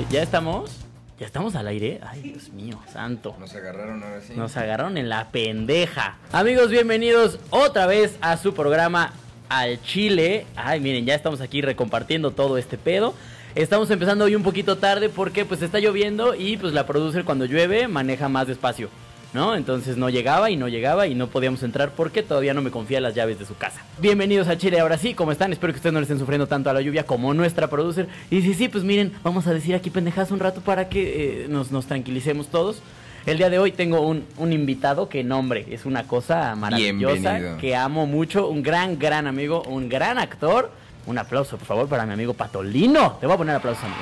[0.00, 0.78] Eh, ¿Ya estamos?
[1.18, 2.00] ¿Ya estamos al aire?
[2.02, 3.36] Ay, Dios mío, santo.
[3.38, 4.32] Nos agarraron ahora sí.
[4.34, 6.16] Nos agarraron en la pendeja.
[6.32, 9.12] Amigos, bienvenidos otra vez a su programa
[9.50, 10.46] Al Chile.
[10.56, 13.12] Ay, miren, ya estamos aquí recompartiendo todo este pedo.
[13.54, 17.44] Estamos empezando hoy un poquito tarde porque pues está lloviendo y pues la producer cuando
[17.44, 18.88] llueve maneja más despacio,
[19.32, 19.54] ¿no?
[19.54, 23.00] Entonces no llegaba y no llegaba y no podíamos entrar porque todavía no me confía
[23.00, 23.80] las llaves de su casa.
[23.98, 25.52] Bienvenidos a Chile, ahora sí, ¿cómo están?
[25.52, 28.08] Espero que ustedes no le estén sufriendo tanto a la lluvia como nuestra producer.
[28.30, 31.46] Y sí, sí, pues miren, vamos a decir aquí pendejas un rato para que eh,
[31.48, 32.82] nos, nos tranquilicemos todos.
[33.26, 37.58] El día de hoy tengo un, un invitado que nombre, es una cosa maravillosa, Bienvenido.
[37.58, 40.72] que amo mucho, un gran, gran amigo, un gran actor.
[41.06, 43.16] Un aplauso, por favor, para mi amigo Patolino.
[43.20, 44.00] Te voy a poner aplauso, amigo.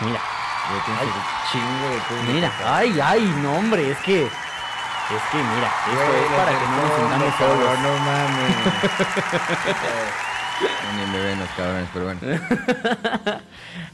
[0.00, 0.20] Mira,
[0.98, 1.08] Ay.
[1.52, 4.26] chingo de mira, ay, ay, no, hombre, es que,
[5.10, 6.76] es que, mira, esto Güey, es para que no
[7.18, 7.78] nos solos.
[7.80, 8.56] No mames.
[10.62, 12.20] Ni me ven los cabrones, pero bueno.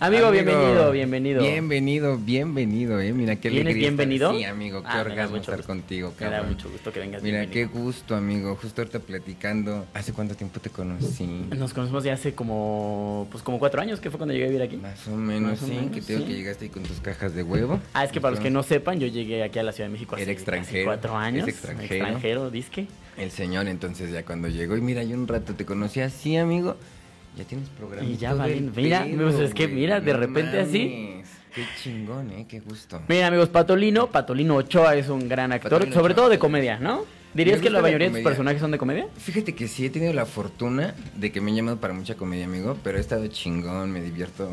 [0.00, 1.42] Amigo, bienvenido, bienvenido.
[1.42, 3.12] Bienvenido, bienvenido, eh.
[3.12, 3.88] Mira qué ¿Vienes alegría.
[3.90, 4.32] estar- bienvenido?
[4.36, 5.66] Sí, amigo, qué Ah, orgasmo estar gusto.
[5.72, 6.52] contigo, Me da cabrón.
[6.52, 7.22] mucho gusto que vengas.
[7.22, 8.56] Mira, qué gusto, amigo.
[8.60, 9.86] Justo ahorita platicando.
[9.94, 11.26] ¿Hace cuánto tiempo te conocí?
[11.56, 14.62] Nos conocimos ya hace como, pues como cuatro años, que fue cuando llegué a vivir
[14.62, 14.76] aquí.
[14.76, 15.72] Más o menos, Más o sí.
[15.72, 16.26] menos, que tengo sí.
[16.26, 17.80] que llegaste ahí con tus cajas de huevo.
[17.94, 19.92] Ah, es que para los que no sepan, yo llegué aquí a la Ciudad de
[19.94, 21.48] México hace, Era extranjero, hace cuatro años.
[21.48, 21.94] es extranjero.
[22.04, 22.86] Extranjero, disque.
[23.18, 24.76] El señor, entonces, ya cuando llegó.
[24.76, 26.76] Y mira, yo un rato te conocí así, amigo.
[27.36, 28.08] Ya tienes programa.
[28.08, 31.22] Y ya valen- mira, pedo, pues, es que mira, de repente así.
[31.54, 32.46] Qué chingón, eh.
[32.48, 33.00] Qué gusto.
[33.08, 36.22] Miren, amigos, Patolino, Patolino Ochoa es un gran actor, Patolino sobre Ochoa.
[36.24, 37.04] todo de comedia, ¿no?
[37.38, 39.06] ¿Dirías que la mayoría de tus personajes son de comedia?
[39.16, 42.44] Fíjate que sí he tenido la fortuna de que me han llamado para mucha comedia,
[42.46, 44.50] amigo, pero he estado chingón, me divierto.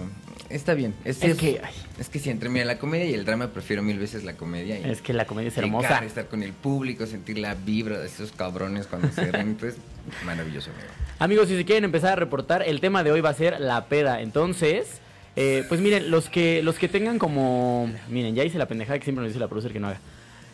[0.49, 0.93] Está bien.
[1.03, 1.73] Es, Es que, ay.
[1.99, 4.79] es que si entre mira, la comedia y el drama prefiero mil veces la comedia.
[4.79, 6.05] Y Es que la comedia es llegar, hermosa.
[6.05, 9.41] estar con el público, sentir la vibra de esos cabrones cuando se ven.
[9.49, 9.79] Entonces,
[10.23, 10.87] maravilloso, amigo.
[11.17, 13.85] Amigos, si se quieren empezar a reportar, el tema de hoy va a ser la
[13.85, 14.21] peda.
[14.21, 14.99] Entonces,
[15.35, 17.91] eh, pues miren, los que, los que tengan como.
[18.09, 19.99] Miren, ya hice la pendejada que siempre nos dice la producer que no haga.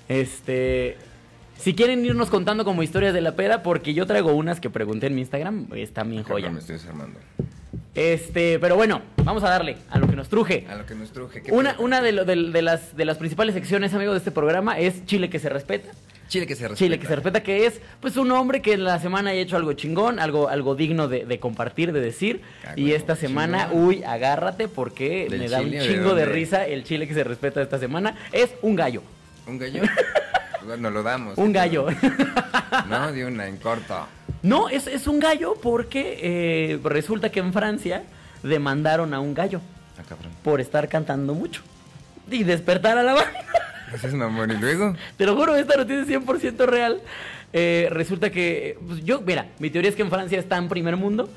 [0.07, 0.95] Este.
[1.61, 5.07] Si quieren irnos contando como historias de la peda, porque yo traigo unas que pregunté
[5.07, 6.49] en mi Instagram, está bien joya.
[6.49, 7.19] Me estoy desarmando.
[7.93, 10.65] Este, pero bueno, vamos a darle a lo que nos truje.
[10.69, 11.41] A lo que nos truje.
[11.43, 14.79] ¿qué Una, de, lo- de- de las, de las principales secciones, amigo, de este programa
[14.79, 15.91] es Chile que se respeta.
[16.29, 16.77] Chile que se respeta.
[16.85, 19.57] Chile que se respeta, que es pues un hombre que en la semana haya hecho
[19.57, 22.41] algo chingón, algo, algo digno de, de compartir, de decir.
[22.65, 23.85] Ah, y esta semana, chingón.
[23.85, 27.25] uy, agárrate porque ¿Del me da un chile chingo de, risa el chile que se
[27.25, 28.15] respeta esta semana.
[28.31, 29.03] Es un gallo.
[29.45, 29.81] ¿Un gallo?
[30.65, 31.37] bueno, lo damos.
[31.37, 31.87] Un gallo.
[32.87, 34.07] No, de una, en corto.
[34.43, 38.03] no, es, es un gallo porque eh, resulta que en Francia
[38.43, 39.59] demandaron a un gallo
[39.99, 40.31] Ah, cabrón.
[40.43, 41.61] por estar cantando mucho.
[42.29, 43.31] Y despertar a la banda.
[43.93, 44.51] Ese es mamón.
[44.51, 44.95] ¿Y luego?
[45.17, 47.01] Te lo juro, esta noticia es 100% real.
[47.51, 50.95] Eh, resulta que, pues, yo, mira, mi teoría es que en Francia está en primer
[50.95, 51.29] mundo,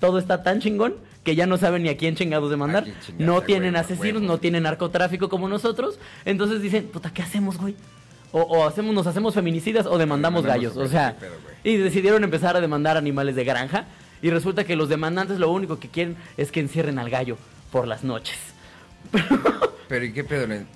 [0.00, 2.86] todo está tan chingón que ya no saben ni a quién chingados demandar.
[3.18, 4.32] No tienen huevo, asesinos, huevo.
[4.32, 5.98] no tienen narcotráfico como nosotros.
[6.24, 7.76] Entonces dicen, puta, ¿qué hacemos, güey?
[8.32, 10.76] O, o hacemos, nos hacemos feminicidas o demandamos Demandamos gallos.
[10.76, 11.32] O sea, pedo,
[11.64, 13.86] y decidieron empezar a demandar animales de granja.
[14.20, 17.38] Y resulta que los demandantes lo único que quieren es que encierren al gallo
[17.70, 18.36] por las noches.
[19.88, 20.46] Pero ¿y qué pedo?
[20.46, 20.66] le-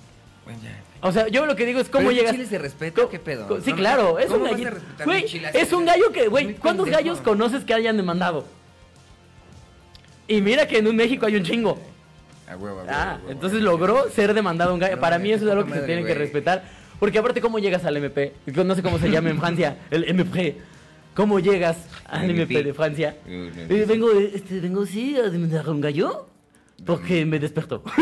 [0.45, 0.79] Bueno, ya.
[1.01, 2.61] O sea, yo lo que digo es cómo ¿Pero ese llegas.
[2.61, 3.01] respeta?
[3.01, 3.61] Co- ¿Qué pedo?
[3.61, 6.85] Sí, No, claro, es ¿cómo un respetar Güey, un es un gallo que, güey, ¿cuántos
[6.85, 7.03] pendejo.
[7.03, 8.45] gallos conoces que hayan demandado?
[10.27, 11.77] Y mira que en México hay un chingo.
[12.49, 14.95] A huevo, a huevo, Ah, a huevo, entonces logró ser demandado un gallo.
[14.95, 16.63] No, Para mí eso es algo que se tiene que respetar.
[17.03, 18.31] Porque aparte, ¿cómo llegas al MP?
[18.63, 20.55] No sé cómo se llama en Francia, el MP.
[21.13, 21.75] ¿Cómo llegas
[22.05, 22.63] al MP.
[22.63, 23.17] De Francia?
[23.27, 23.87] No, Eh, no.
[23.87, 26.27] vengo, este, vengo sí a demandar a un gallo
[26.85, 27.83] porque me despertó.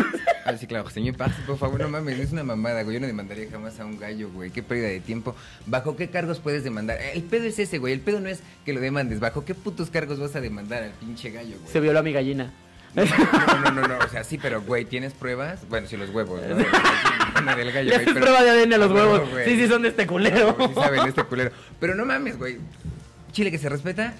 [0.43, 2.95] Ah, sí, claro, señor Paz, por favor, no mames, es una mamada, güey.
[2.95, 4.49] Yo no demandaría jamás a un gallo, güey.
[4.49, 5.35] Qué pérdida de tiempo.
[5.67, 6.97] ¿Bajo qué cargos puedes demandar?
[6.99, 7.93] Eh, El pedo es ese, güey.
[7.93, 9.19] El pedo no es que lo demandes.
[9.19, 11.71] ¿Bajo qué putos cargos vas a demandar al pinche gallo, güey?
[11.71, 12.51] Se violó a mi gallina.
[12.95, 15.61] No, no, no, no, o sea, sí, pero, güey, ¿tienes pruebas?
[15.69, 16.55] Bueno, sí, los huevos, ¿no?
[17.45, 19.29] No, del gallo, güey, pero- prueba de ADN a los huevo, huevos.
[19.45, 20.55] Sí, sí, son de este culero.
[20.59, 21.51] Sí saben este culero.
[21.79, 22.57] Pero no mames, güey.
[23.31, 24.13] Chile que se respeta.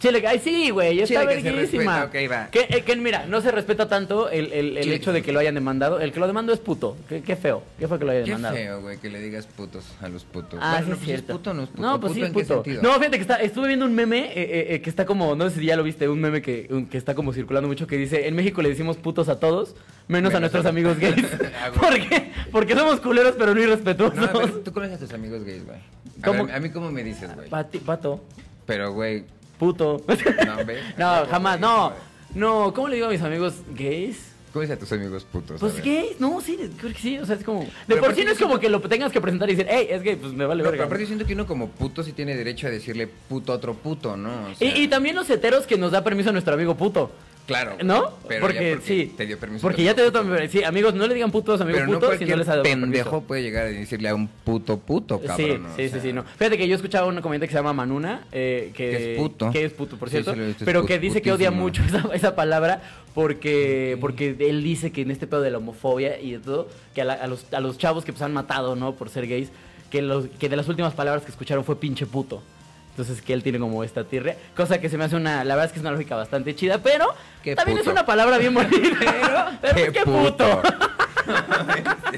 [0.00, 2.00] Chile, ay sí, güey, está Chile que se verguísima.
[2.06, 2.50] respeta, ok, va.
[2.50, 5.18] Que, eh, que, mira, no se respeta tanto el, el- el Chile hecho que de
[5.20, 6.00] se que lo hayan demandado.
[6.00, 6.96] El que lo demandó es puto.
[7.06, 7.62] Qué, qué feo.
[7.78, 8.54] Qué feo que lo haya Qué demandado.
[8.56, 10.58] feo, güey, que le digas putos a los putos.
[10.62, 11.32] Ah, Bueno, sí, es pues, cierto.
[11.34, 11.82] puto o no es puto?
[11.82, 12.54] No, pues sí, ¿Puto en qué puto.
[12.64, 12.82] sentido?
[12.82, 15.50] No, fíjate que está, estuve viendo un meme eh, eh, eh, que está como, no
[15.50, 17.98] sé si ya lo viste, un meme que, un- que está como circulando mucho que
[17.98, 19.76] dice, en México le decimos putos a todos,
[20.08, 21.26] menos, a nuestros amigos gays.
[21.62, 21.78] Ah, güey.
[21.78, 22.32] ¿Por qué?
[22.50, 24.16] Porque somos culeros pero no irrespetuosos.
[24.18, 25.76] No, a ver, tú conoces a tus amigos gays, güey.
[26.22, 26.46] A, ¿Cómo?
[26.46, 27.50] ver, a mí, ¿cómo me dices, güey?
[27.50, 28.24] Pati- pato,
[28.66, 29.24] Pero, güey,
[29.60, 30.02] puto.
[30.98, 31.92] no, jamás, no.
[32.34, 34.30] No, ¿cómo le digo a mis amigos gays?
[34.52, 35.60] ¿Cómo dices a tus amigos putos?
[35.60, 35.84] Pues ver.
[35.84, 37.60] gay, no, sí, creo que sí, o sea, es como...
[37.60, 39.86] De Pero por sí no es como que lo tengas que presentar y decir, hey,
[39.90, 42.12] es gay, pues me vale No, pero aparte yo siento que uno como puto sí
[42.12, 44.48] tiene derecho a decirle puto a otro puto, ¿no?
[44.50, 47.12] O sea, Y, y también los heteros que nos da permiso a nuestro amigo puto.
[47.50, 47.76] Claro.
[47.82, 48.10] ¿No?
[48.28, 49.12] Pero porque, sí.
[49.16, 49.62] Te dio permiso.
[49.62, 52.16] Porque ya te dio tu- Sí, amigos, no le digan putos, amigos Pero no putos,
[52.18, 53.26] si no les ha dado pendejo permiso.
[53.26, 55.36] puede llegar a decirle a un puto puto, cabrón.
[55.36, 55.68] Sí, ¿no?
[55.72, 56.22] O sí, sí, sí, no.
[56.24, 59.50] Fíjate que yo escuchaba una comediante que se llama Manuna, eh, que, Que es puto.
[59.50, 62.80] que es puto, por cierto, sí pero que dice que odia mucho esa, esa palabra
[63.14, 67.02] porque porque él dice que en este pedo de la homofobia y de todo, que
[67.02, 68.94] a, la- a los, a los chavos que pues han matado, ¿no?
[68.94, 69.50] Por ser gays,
[69.90, 72.42] que, los, que de las últimas palabras que escucharon fue pinche puto.
[72.90, 75.66] Entonces que él tiene como esta tirria, cosa que se me hace una, la verdad
[75.66, 77.06] es que es una lógica bastante chida, pero
[77.42, 77.90] Qué también puto.
[77.90, 78.78] es una palabra bien bonita.
[79.62, 80.62] Pero, pero qué, puto.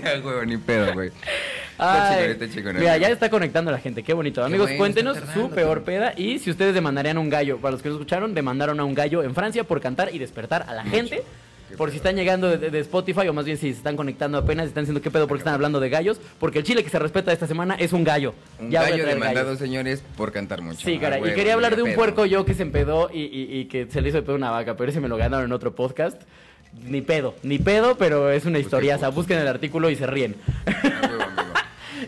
[0.02, 1.10] Ya, güey, ni pedo, güey.
[1.78, 4.40] Ay, está chingón, mira, ya está conectando la gente, qué bonito.
[4.40, 7.58] Qué Amigos, bueno, cuéntenos su peor peda y si ustedes demandarían un gallo.
[7.58, 10.64] Para los que no escucharon, demandaron a un gallo en Francia por cantar y despertar
[10.69, 11.22] a la gente.
[11.76, 14.66] Por si están llegando de, de Spotify o más bien si se están conectando apenas
[14.66, 16.20] y están diciendo qué pedo porque están hablando de gallos.
[16.38, 18.34] Porque el chile que se respeta esta semana es un gallo.
[18.60, 19.58] Un Ya gallo demandado, gallos.
[19.58, 20.80] señores, por cantar mucho.
[20.84, 21.19] Sí, Ah, cara.
[21.19, 21.96] Y quería hablar de un pedo.
[21.96, 24.50] puerco yo que se empedó y, y- y que se le hizo de pedo una
[24.50, 26.20] vaca, pero ese me lo ganaron en otro podcast.
[26.86, 29.08] Ni pedo, ni pedo, pero es una Pues historiaza.
[29.10, 30.36] Busquen el artículo y se ríen.
[30.66, 31.28] Ah.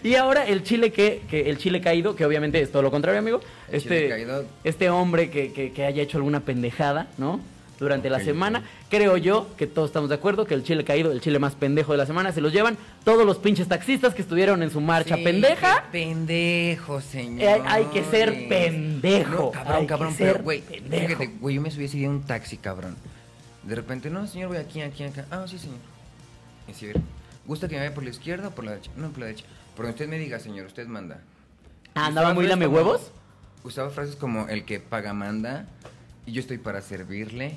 [0.03, 3.21] Y ahora el chile que, que el chile caído, que obviamente es todo lo contrario,
[3.21, 3.41] amigo.
[3.69, 4.27] El este,
[4.65, 7.41] este hombre que, que- que haya hecho alguna pendejada, ¿no?
[7.79, 8.63] Durante la semana.
[8.89, 11.91] Creo yo que todos estamos de acuerdo que el chile caído, el chile más pendejo
[11.93, 15.17] de la semana, se los llevan todos los pinches taxistas que estuvieron en su marcha
[15.17, 15.85] Sí, pendeja.
[15.91, 17.43] pendejo, señor.
[17.43, 21.07] Eh, hay que ser pendejo, No, cabrón, hay cabrón, pero, güey, pendejo.
[21.09, 22.97] fíjate, güey, yo me subí ese día a un taxi, cabrón.
[23.65, 25.25] De repente, no, señor, voy aquí, aquí, acá.
[25.31, 25.79] Ah, sí, señor.
[26.73, 26.89] Si,
[27.47, 28.91] ¿gusta que me vaya por la izquierda o por la derecha?
[28.97, 29.45] No, por la derecha.
[29.77, 31.19] Por donde usted me diga, señor, usted manda.
[31.95, 33.11] Ah, ¿Andaba muy lame huevos?
[33.65, 35.67] Usaba frases como el que paga manda
[36.27, 37.57] y yo estoy para servirle.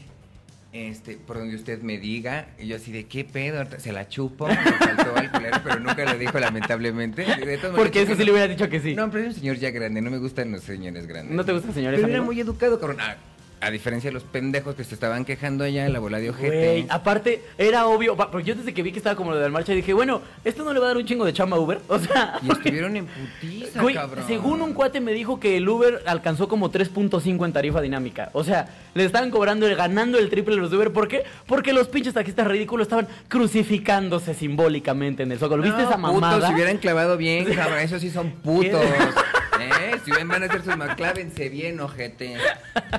[0.74, 4.48] Este, por donde usted me diga, y yo así de qué pedo, se la chupo,
[4.48, 7.24] me faltó al culero, pero nunca lo dijo lamentablemente.
[7.24, 8.94] De Porque eso sí le hubiera dicho que sí.
[8.94, 11.34] No, pero es un señor ya grande, no me gustan los señores grandes.
[11.34, 13.00] ¿No te gustan señores, Pero era muy educado, cabrón.
[13.00, 13.16] A,
[13.60, 16.86] a diferencia de los pendejos que se estaban quejando allá, la bola de ojete.
[16.90, 19.74] Aparte, era obvio, porque yo desde que vi que estaba como lo de la marcha
[19.74, 21.80] dije, bueno, esto no le va a dar un chingo de chamba a Uber.
[21.88, 24.24] O sea, Y estuvieron en putiza, Güey, cabrón.
[24.28, 28.30] según un cuate me dijo que el Uber alcanzó como 3.5 en tarifa dinámica.
[28.34, 30.94] O sea, le estaban cobrando, ganando el triple los de Uber.
[30.94, 31.24] ¿Por qué?
[31.48, 35.64] Porque los pinches taxistas ridículos estaban crucificándose simbólicamente en el Zócalo.
[35.64, 36.48] ¿Viste No, esa putos, mamada?
[36.48, 38.84] si hubieran clavado bien, cabrón, esos sí son putos.
[39.60, 39.96] ¿Eh?
[40.06, 42.36] Si van a hacer sus clávense bien, ojete.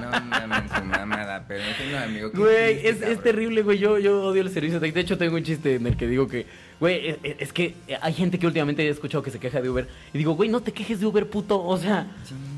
[0.00, 2.30] No mames su mamada, pero no no, amigo.
[2.30, 3.78] ¿qué Güey, es, es terrible, güey.
[3.78, 4.92] Yo, yo odio el servicio de.
[4.92, 6.46] De hecho, tengo un chiste en el que digo que,
[6.80, 9.86] güey, es, es que hay gente que últimamente he escuchado que se queja de Uber.
[10.12, 11.62] Y digo, güey, no te quejes de Uber, puto.
[11.62, 12.06] O sea,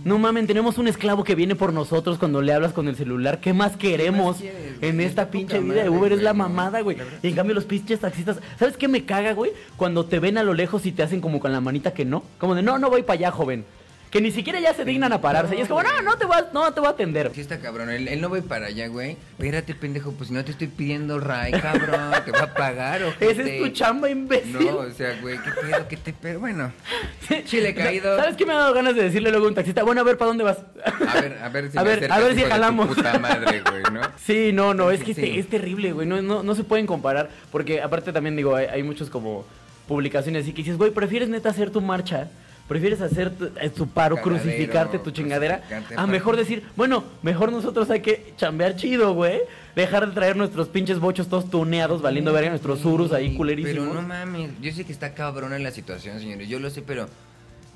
[0.05, 3.41] no mamen, tenemos un esclavo que viene por nosotros cuando le hablas con el celular.
[3.41, 6.13] ¿Qué más queremos quieres, en esta pinche vida madre, de Uber?
[6.13, 6.97] Es la mamada, güey.
[7.23, 9.53] Y en cambio, los pinches taxistas, ¿sabes qué me caga, güey?
[9.77, 12.23] Cuando te ven a lo lejos y te hacen como con la manita que no.
[12.39, 13.65] Como de, no, no voy para allá, joven.
[14.11, 15.55] Que ni siquiera ya se dignan a pararse.
[15.57, 17.31] Y es como, no, no te vas, no te voy a atender.
[17.33, 19.17] Sí está cabrón, él, él no voy para allá, güey.
[19.39, 23.31] Espérate, pendejo, pues si no te estoy pidiendo ray, cabrón, te va a pagar, ojete.
[23.31, 24.67] Esa es tu chamba, imbécil.
[24.67, 26.13] No, o sea, güey, qué pedo, qué te...
[26.13, 26.73] Pero bueno,
[27.45, 28.17] chile O caído.
[28.17, 29.85] ¿Sabes qué me ha dado ganas de decirle luego a un taxista?
[29.85, 30.59] Bueno, a ver, ¿para dónde vas?
[30.85, 32.89] A ver, a ver si A me ver, a ver si jalamos.
[32.89, 34.01] puta madre, güey, ¿no?
[34.19, 35.23] Sí, no, no, es que sí.
[35.23, 36.09] este- es terrible, güey.
[36.09, 37.31] No, no, no se pueden comparar.
[37.53, 39.47] Porque aparte también digo, hay, hay muchos como
[39.87, 42.29] publicaciones así que dices, güey, ¿prefieres neta hacer tu marcha?
[42.71, 45.57] ¿Prefieres hacer tu, eh, tu paro, crucificarte tu chingadera?
[45.57, 49.41] crucificarte, A mejor decir, bueno, mejor nosotros hay que chambear chido, güey.
[49.75, 53.89] Dejar de traer nuestros pinches bochos todos tuneados, valiendo verga, nuestros surus ahí culerísimos.
[53.89, 56.49] Pero no mames, yo sé que está cabrona la situación, señores.
[56.49, 57.09] Yo lo sé, pero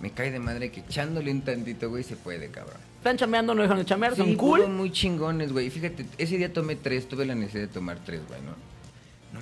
[0.01, 2.77] me cae de madre que echándole un tantito, güey, se puede, cabrón.
[2.99, 4.69] Están chambeando, no dejan de chambear, son cool.
[4.69, 5.71] muy chingones, güey.
[5.71, 8.53] Fíjate, ese día tomé tres, tuve la necesidad de tomar tres, güey, ¿no?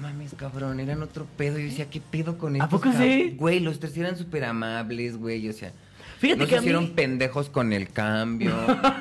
[0.02, 1.58] No mames, cabrón, eran otro pedo.
[1.58, 3.36] Yo decía, ¿qué pedo con ¿A estos poco sí?
[3.38, 5.72] Güey, los tres eran súper amables, güey, o sea...
[6.18, 8.52] Fíjate no que se a mí- hicieron pendejos con el cambio.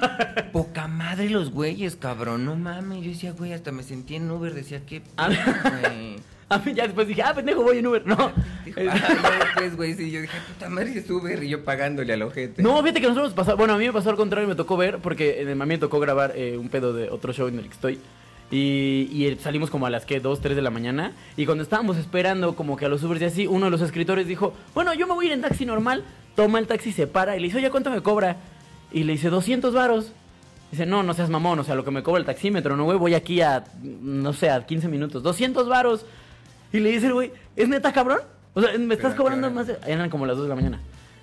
[0.52, 2.46] Poca madre los güeyes, cabrón.
[2.46, 3.04] No mames.
[3.04, 4.54] Yo decía, güey, hasta me sentí en Uber.
[4.54, 6.18] Decía, ¿qué A güey?
[6.50, 8.06] A mí ya después dije, ah, pendejo, voy en Uber.
[8.06, 8.32] No.
[8.66, 12.22] Dijo, ah, después, güey, sí, yo dije, puta madre, es Uber y yo pagándole al
[12.24, 12.62] ojete.
[12.62, 14.76] No, fíjate que nosotros nos pasó, bueno, a mí me pasó al contrario, me tocó
[14.76, 17.48] ver, porque en el, a mí me tocó grabar eh, un pedo de otro show
[17.48, 18.00] en el que estoy.
[18.52, 21.14] Y, y salimos como a las que 2, 3 de la mañana.
[21.38, 24.28] Y cuando estábamos esperando como que a los Ubers y así, uno de los escritores
[24.28, 26.04] dijo, bueno, yo me voy a ir en taxi normal.
[26.36, 28.38] Toma el taxi, se para y le dice, oye, ¿cuánto me cobra?
[28.92, 30.12] Y le dice, 200 varos.
[30.70, 32.98] Dice, no, no seas mamón, o sea, lo que me cobra el taxímetro, no, güey,
[32.98, 35.24] voy aquí a, no sé, a 15 minutos.
[35.24, 36.06] 200 varos.
[36.74, 38.20] Y le dice el güey, ¿es neta, cabrón?
[38.54, 39.78] O sea, me estás ¿a qué cobrando más de...
[39.86, 40.82] Eran como las 2 de la mañana.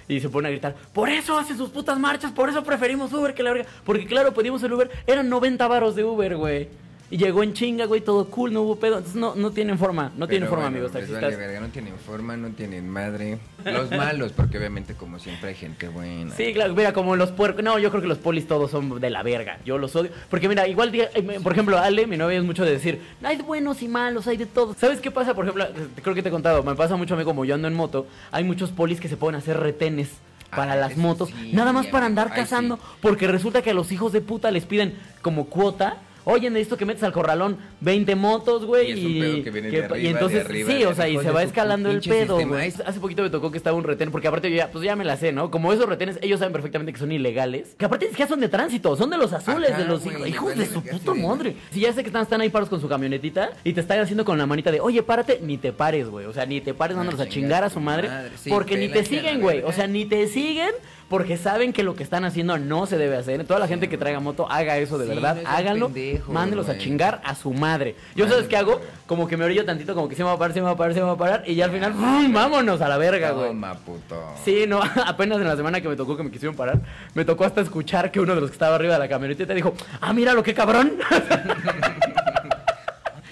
[0.08, 3.34] Y se pone a gritar, por eso hace sus putas marchas, por eso preferimos Uber
[3.34, 3.68] que la verga.
[3.84, 6.68] Porque claro, pedimos el Uber, eran 90 varos de Uber, güey.
[7.10, 8.98] Y llegó en chinga, güey, todo cool, no hubo pedo.
[8.98, 11.22] Entonces no, no tienen forma, no tienen forma, bueno, amigos les taxistas.
[11.22, 13.38] vale verga, no tienen forma, no tienen madre.
[13.64, 16.34] Los malos, porque obviamente como siempre hay gente buena.
[16.34, 17.64] Sí, claro, mira, como los puercos.
[17.64, 19.58] No, yo creo que los polis todos son de la verga.
[19.64, 20.10] Yo los odio.
[20.28, 23.42] Porque mira, igual, eh, por ejemplo, Ale, mi novia es mucho de decir, hay de
[23.42, 24.74] buenos y malos, hay de todo.
[24.74, 25.34] ¿Sabes qué pasa?
[25.34, 27.54] Por ejemplo, eh, creo que te he contado, me pasa mucho a mí como yo
[27.54, 30.10] ando en moto, hay muchos polis que se pueden hacer retenes.
[30.50, 32.82] Para Ah, las motos, sí, nada más para andar cazando, sí.
[33.02, 35.98] porque resulta que a los hijos de puta les piden como cuota.
[36.30, 38.90] Oye, necesito que metas al corralón 20 motos, güey.
[38.90, 41.08] Y es un pedo que viene de y entonces, de arriba, sí, de o sea,
[41.08, 42.68] y se va escalando el pedo, güey.
[42.84, 45.04] Hace poquito me tocó que estaba un retén, porque aparte yo ya, pues ya me
[45.04, 45.50] la sé, ¿no?
[45.50, 47.74] Como esos retenes, ellos saben perfectamente que son ilegales.
[47.78, 50.28] Que aparte ni siquiera son de tránsito, son de los azules, Ajá, de los güey,
[50.28, 51.56] hijos, de su sí, madre.
[51.70, 54.24] Si ya sé que están, están ahí paros con su camionetita y te están haciendo
[54.26, 56.26] con la manita de, oye, párate, ni te pares, güey.
[56.26, 58.10] O sea, ni te pares Ah, dándolos a chingar a su madre.
[58.50, 59.62] porque ni te siguen, güey.
[59.62, 60.72] O sea, ni te siguen
[61.08, 63.44] porque saben que lo que están haciendo no se debe hacer.
[63.44, 65.38] Toda la gente que traiga moto, haga eso de Sí, verdad.
[65.42, 65.86] no háganlo.
[65.86, 67.96] pendejos, mándelos a chingar a su madre.
[68.14, 68.80] Yo sabes qué hago?
[69.06, 70.72] Como que me orillo tantito, como que se me va a parar, se me va
[70.72, 71.42] a parar, se me va a parar.
[71.46, 72.32] Y ya al final, ¡pum!
[72.32, 73.48] vámonos a la verga, güey.
[73.48, 74.34] Toma, puto.
[74.44, 76.80] Sí, no, apenas en la semana que me tocó que me quisieron parar,
[77.14, 79.72] me tocó hasta escuchar que uno de los que estaba arriba de la camioneta dijo,
[80.00, 80.92] ah, mira lo que cabrón.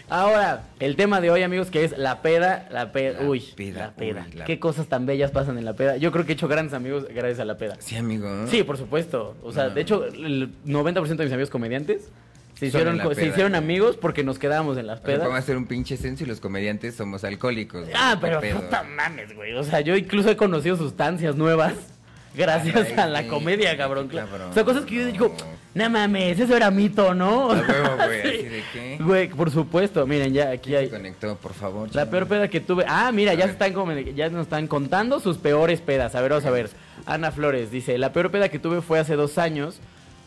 [0.08, 3.86] Ahora, el tema de hoy, amigos, que es la peda, la peda, La uy, peda,
[3.86, 4.24] la peda.
[4.30, 5.96] uy, la- Qué cosas tan bellas pasan en la peda.
[5.96, 7.76] Yo creo que he hecho grandes amigos gracias a la peda.
[7.80, 8.46] Sí, amigo.
[8.46, 9.36] Sí, por supuesto.
[9.42, 9.70] O sea, No.
[9.70, 12.08] de hecho, el 90% de mis amigos comediantes
[12.54, 15.18] se hicieron, co- se peda, hicieron amigos porque nos quedábamos en las pedas.
[15.20, 17.82] vamos a hacer un pinche censo y los comediantes somos alcohólicos.
[17.82, 17.92] güey.
[17.96, 19.54] Ah, ¿Qué pero puta mames, güey.
[19.54, 21.74] O sea, yo incluso he conocido sustancias nuevas
[22.36, 24.06] gracias Ay, a la comedia, cabrón.
[24.06, 24.50] cabrón.
[24.50, 25.34] O sea, cosas que yo digo,
[25.76, 27.46] no mames, eso era mito, ¿no?
[27.48, 28.22] O A sea, huevo, güey.
[28.22, 28.28] sí.
[28.28, 28.98] ¿Así de qué?
[29.00, 30.06] Güey, por supuesto.
[30.06, 31.88] Miren, ya aquí ¿Quién hay se conectó, por favor?
[31.94, 32.84] la peor peda que tuve.
[32.88, 33.50] Ah, mira, A ya ver.
[33.52, 36.14] están como- ya nos están contando sus peores pedas.
[36.14, 36.70] A ver, vamos a ver.
[37.06, 39.80] Ana Flores dice, la peor peda que tuve fue hace dos años.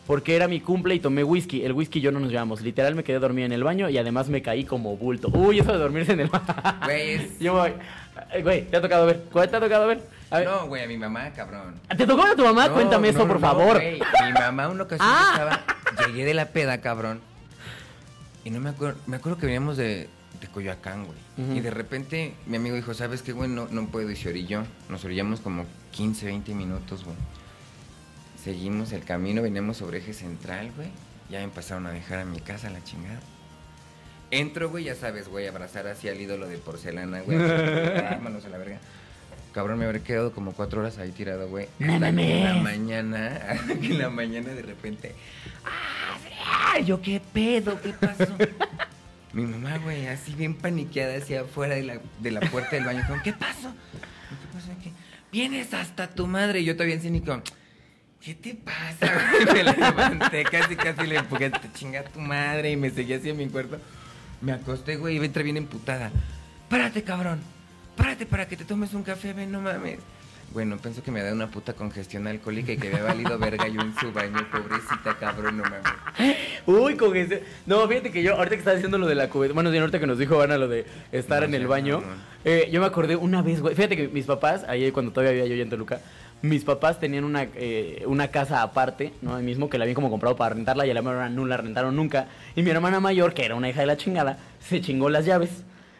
[0.06, 1.62] Porque era mi cumple y tomé whisky.
[1.62, 2.62] El whisky y yo no nos llevamos.
[2.62, 5.28] Literal me quedé dormida en el baño y además me caí como bulto.
[5.28, 6.46] Uy, eso de dormirse en el baño.
[6.84, 7.70] Güey, es- Yo voy.
[8.42, 9.24] Güey, te ha tocado ver.
[9.32, 10.02] ¿Cuál te ha tocado ver?
[10.30, 10.48] A ver.
[10.48, 11.74] No, güey, a mi mamá, cabrón.
[11.96, 12.68] ¿Te tocó a tu mamá?
[12.68, 13.76] No, Cuéntame no, eso, por no, favor.
[13.76, 14.00] güey.
[14.24, 15.30] Mi mamá una ocasión Ah.
[15.32, 17.20] estaba, llegué de la peda, cabrón.
[18.44, 20.08] Y no me acuerdo, me acuerdo que veníamos de,
[20.40, 21.18] de Coyoacán, güey.
[21.56, 23.48] Y de repente mi amigo dijo, ¿sabes qué, güey?
[23.50, 24.62] No, no puedo y se orilló.
[24.88, 27.16] Nos orillamos como 15, 20 minutos, güey.
[28.42, 30.88] Seguimos el camino, veníamos sobre eje central, güey.
[31.30, 33.20] Ya me pasaron a dejar a mi casa, la chingada.
[34.30, 37.38] Entro, güey, ya sabes, güey, abrazar así al ídolo de porcelana, güey.
[38.10, 38.78] Vámonos a la verga.
[39.52, 41.66] Cabrón, me habré quedado como cuatro horas ahí tirado, güey.
[41.80, 45.14] No Hasta que en la mañana, hasta que en la mañana de repente.
[45.64, 46.78] ¡Ah!
[46.78, 47.80] Yo, ¿qué pedo?
[47.80, 48.26] ¿Qué pasó?
[49.32, 53.02] Mi mamá, güey, así bien paniqueada hacia afuera de la, de la puerta del baño.
[53.08, 53.72] Como, ¿Qué pasó?
[53.90, 54.92] ¿Qué pasó aquí?
[55.32, 56.60] Vienes hasta tu madre.
[56.60, 57.42] Y yo todavía en cínico.
[58.20, 59.12] ¿Qué te pasa?
[59.42, 59.54] güey?
[59.54, 61.50] Me levanté, casi, casi le empujé.
[61.50, 62.72] Te chinga tu madre.
[62.72, 63.78] Y me seguí hacia mi cuarto.
[64.40, 66.10] Me acosté, güey, y entré bien emputada.
[66.68, 67.40] Párate, cabrón.
[67.96, 69.98] Párate para que te tomes un café, ven, no mames.
[70.52, 73.68] Bueno, pensó que me da una puta congestión alcohólica y que me había valido verga
[73.68, 76.36] yo en su baño, pobrecita, cabrón, no mames.
[76.66, 79.54] Uy, con ese- No, fíjate que yo, ahorita que estás diciendo lo de la cubeta,
[79.54, 82.02] bueno, bien, ahorita que nos dijo Ana lo de estar No en el baño,
[82.44, 85.46] eh, yo me acordé una vez, güey, fíjate que mis papás, ahí cuando todavía vivía
[85.46, 86.00] yo allá en Toluca,
[86.42, 89.36] mis papás tenían una, eh, una casa aparte, ¿no?
[89.36, 91.56] Ahí mismo que la habían como comprado para rentarla y a la hermana no la
[91.56, 92.28] rentaron nunca.
[92.56, 95.50] Y mi hermana mayor, que era una hija de la chingada, se chingó las llaves.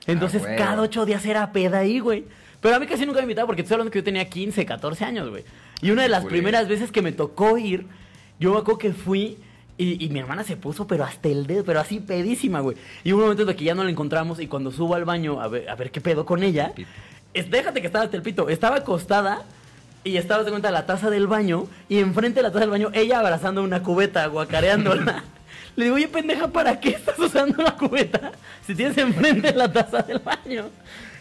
[0.06, 2.24] Entonces, Ah, cada ocho días era peda ahí, güey.
[2.60, 5.04] Pero a mí casi nunca me invitaba porque estoy hablando que yo tenía 15, 14
[5.04, 5.44] años, güey.
[5.82, 7.86] Y una de las primeras veces que me tocó ir,
[8.38, 9.38] yo me acuerdo que fui
[9.78, 12.76] y, y mi hermana se puso, pero hasta el dedo, pero así pedísima, güey.
[13.04, 15.40] Y un momento en el que ya no la encontramos y cuando subo al baño
[15.40, 16.72] a ver, a ver qué pedo con ella,
[17.32, 19.42] es- déjate que estaba hasta el pito, estaba acostada
[20.02, 22.90] y estaba, de cuenta, la taza del baño y enfrente de la taza del baño
[22.94, 25.24] ella abrazando una cubeta, guacareándola.
[25.76, 28.32] Le digo, oye, pendeja, ¿para qué estás usando la cubeta
[28.66, 30.68] si tienes enfrente la taza del baño?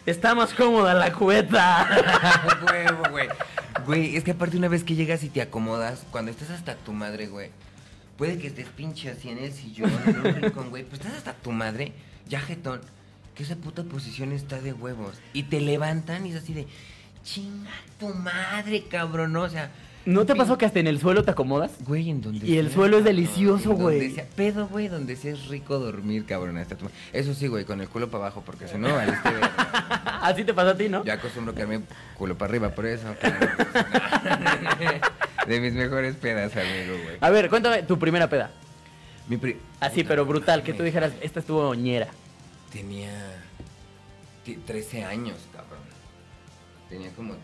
[0.05, 1.87] Está más cómoda la cubeta.
[2.65, 3.27] Huevo, güey.
[3.85, 6.93] Güey, es que aparte una vez que llegas y te acomodas, cuando estás hasta tu
[6.93, 7.51] madre, güey,
[8.17, 11.33] puede que estés pinche así en el sillón, en un rincón, güey, pero estás hasta
[11.33, 11.93] tu madre,
[12.27, 12.81] ya jetón,
[13.35, 15.15] que esa puta posición está de huevos.
[15.33, 16.67] Y te levantan y es así de,
[17.23, 19.35] chinga tu madre, cabrón.
[19.35, 19.71] O sea...
[20.05, 21.71] ¿No te pasó que hasta en el suelo te acomodas?
[21.85, 24.11] Güey, en donde Y el sea, suelo es delicioso, donde güey.
[24.11, 26.57] sea- Pedo, güey, donde sea es rico dormir, cabrón.
[26.57, 26.89] Hasta tu...
[27.13, 29.21] Eso sí, güey, con el culo para abajo, porque si no, verga.
[30.23, 31.03] Así te pasó a ti, ¿no?
[31.03, 31.81] Yo acostumbro quedarme
[32.17, 33.13] culo para arriba, por eso.
[35.47, 37.17] De mis mejores pedas, amigo, güey.
[37.21, 38.51] A ver, cuéntame tu primera peda.
[39.27, 42.07] Mi pri- Así, pero brutal, que tú dijeras, esta estuvo ñera.
[42.71, 43.11] Tenía
[44.43, 45.37] ti- 13 años.
[46.89, 47.35] Tenía como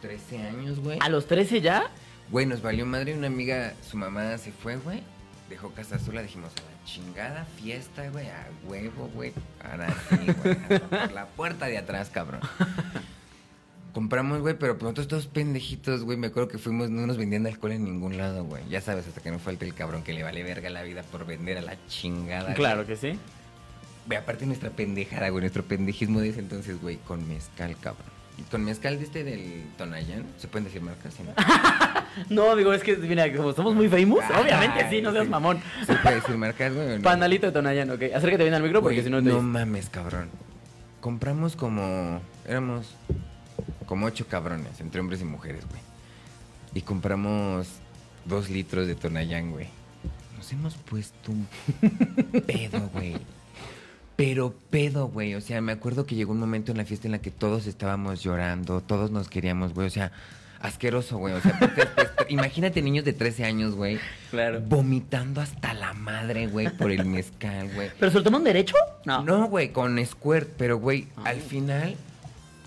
[0.00, 0.98] 13 años, güey.
[1.00, 1.90] ¿A los 13 ya?
[2.30, 5.02] Güey, nos valió madre una amiga, su mamá se fue, güey,
[5.50, 9.32] dejó Casa Sola, dijimos, a la chingada fiesta, güey, a huevo, güey.
[9.62, 12.40] Ahora sí, güey, por la puerta de atrás, cabrón.
[13.92, 16.16] Compramos, güey, pero nosotros todos pendejitos, güey.
[16.16, 18.62] Me acuerdo que fuimos, no nos vendían alcohol en ningún lado, güey.
[18.70, 21.26] Ya sabes, hasta que no falte el cabrón que le vale verga la vida por
[21.26, 22.54] vender a la chingada.
[22.54, 23.18] Claro que sí.
[24.06, 28.11] Güey, aparte nuestra pendejada, güey, nuestro pendejismo de ese entonces, güey, con mezcal, cabrón.
[28.50, 31.14] Con mezcal de este del Tonayán, ¿se pueden decir marcas?
[31.14, 31.32] ¿sí, no?
[32.28, 35.30] No, amigo, es que, mira, como somos muy famous, obviamente sí, no seas sí.
[35.30, 35.62] mamón.
[35.86, 36.96] ¿Se puede decir marcas, güey?
[36.98, 37.02] no?
[37.02, 38.02] Panalito de Tonayan, ok.
[38.14, 40.28] Acércate bien al micro porque si no te No mames, cabrón.
[41.00, 42.20] Compramos como.
[42.46, 42.94] Éramos
[43.86, 45.80] como ocho cabrones, entre hombres y mujeres, güey.
[46.74, 47.68] Y compramos
[48.24, 49.68] dos litros de Tonayán, güey.
[50.36, 51.46] Nos hemos puesto un
[52.46, 53.16] pedo, güey.
[54.16, 55.34] Pero pedo, güey.
[55.34, 57.66] O sea, me acuerdo que llegó un momento en la fiesta en la que todos
[57.66, 59.86] estábamos llorando, todos nos queríamos, güey.
[59.86, 60.12] O sea,
[60.60, 61.34] asqueroso, güey.
[61.34, 61.88] O sea, pues,
[62.28, 63.98] imagínate niños de 13 años, güey,
[64.30, 64.60] Claro.
[64.60, 67.90] vomitando hasta la madre, güey, por el mezcal, güey.
[67.98, 68.76] ¿Pero se lo toman derecho?
[69.04, 69.22] No.
[69.24, 71.22] No, güey, con Squirt, pero güey, Ah.
[71.30, 71.96] al final,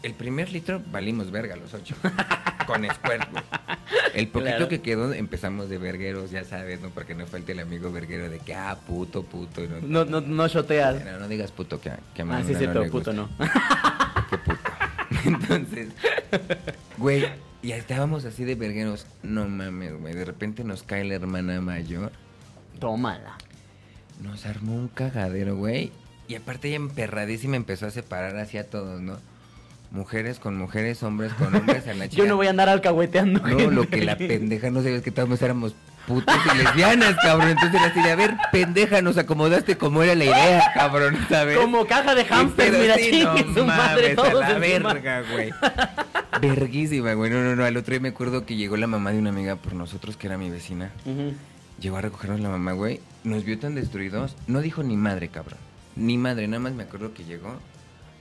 [0.03, 1.95] el primer litro valimos verga los ocho.
[2.65, 3.43] con Squirt, güey.
[4.13, 4.69] El poquito Claro.
[4.69, 6.89] que quedó empezamos de vergueros, ya sabes, ¿no?
[6.89, 9.63] Porque no falte el amigo verguero de que, ah, puto, puto.
[9.63, 11.03] y No, no, no shoteas.
[11.03, 13.29] No, no digas puto, que, que a Ah, sí, cierto, le puto no.
[14.29, 14.59] Qué puto.
[15.25, 15.89] Entonces,
[16.97, 17.25] güey,
[17.61, 19.05] ya estábamos así de vergueros.
[19.23, 20.13] No mames, güey.
[20.13, 22.11] De repente nos cae la hermana mayor.
[22.79, 23.37] Tómala.
[24.21, 25.91] Nos armó un cagadero, güey.
[26.27, 29.19] Y aparte ella emperradísima empezó a separar así a todos, ¿no?
[29.95, 32.21] Mujeres con mujeres, hombres con hombres, a la chica.
[32.21, 33.39] Yo no voy a andar alcahueteando.
[33.39, 35.73] No, lo que la pendeja no sabes que todos éramos
[36.05, 37.51] putas y lesbianas, cabrón.
[37.51, 41.57] Entonces la de a ver, pendeja, nos acomodaste como era la idea, cabrón, ¿sabes?
[41.57, 44.59] Como caja de hamster, Pero mira, sí, chingue no su madre, mames, a todos la
[44.59, 45.53] verga, güey.
[46.41, 47.31] Verguísima, güey.
[47.31, 47.63] No, no, no.
[47.63, 50.27] Al otro día me acuerdo que llegó la mamá de una amiga por nosotros, que
[50.27, 50.91] era mi vecina.
[51.05, 51.33] Ujú.
[51.79, 52.99] Llegó a recogernos la mamá, güey.
[53.23, 54.35] Nos vio tan destruidos.
[54.47, 55.59] No dijo ni madre, cabrón.
[55.95, 56.49] Ni madre.
[56.49, 57.57] Nada más me acuerdo que llegó.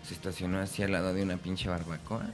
[0.07, 2.27] Se estacionó así al lado de una pinche barbacoa.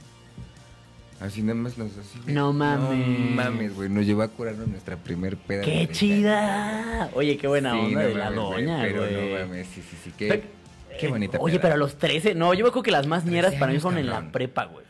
[1.19, 2.19] Así nada más los así.
[2.25, 3.07] No mames.
[3.07, 3.89] No mames, güey.
[3.89, 5.61] Nos llevó a curarnos nuestra primer peda.
[5.61, 7.09] ¡Qué chida!
[7.13, 9.81] Oye, qué buena Sí, onda no de la mames, güey, doña, Pero no mames, sí,
[9.89, 10.13] sí, sí.
[10.17, 10.41] Pero-
[10.89, 11.61] Qué, qué bonita Oye, peda.
[11.61, 13.79] pero a los 13, no, yo me acuerdo que las más 13 ñeras para mí
[13.79, 14.85] fueron en la prepa, güey.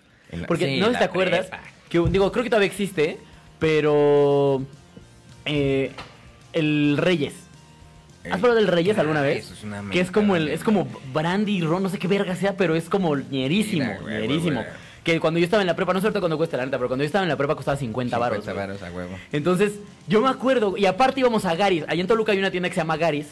[0.47, 1.47] Porque sí, no sé si la te acuerdas,
[1.89, 3.19] que digo, creo que todavía existe,
[3.59, 4.63] pero
[5.45, 5.91] eh,
[6.53, 7.33] el Reyes.
[8.29, 9.45] ¿Has probado el Reyes alguna vez?
[9.45, 12.35] eso es una que es como el, es como brandy, ron, no sé qué verga
[12.35, 14.55] sea, pero es como ñerísimo, Mira, güey, ñerísimo.
[14.61, 14.91] güey, güey.
[15.03, 17.03] Que cuando yo estaba en la prepa, no sé cuando cuesta la neta, pero cuando
[17.03, 18.45] yo estaba en la prepa costaba 50 baros.
[18.45, 19.17] 50 varos a huevo.
[19.31, 19.73] Entonces,
[20.07, 21.83] yo me acuerdo, y aparte íbamos a Garis.
[21.87, 23.25] Allá en Toluca hay una tienda que se llama Garis,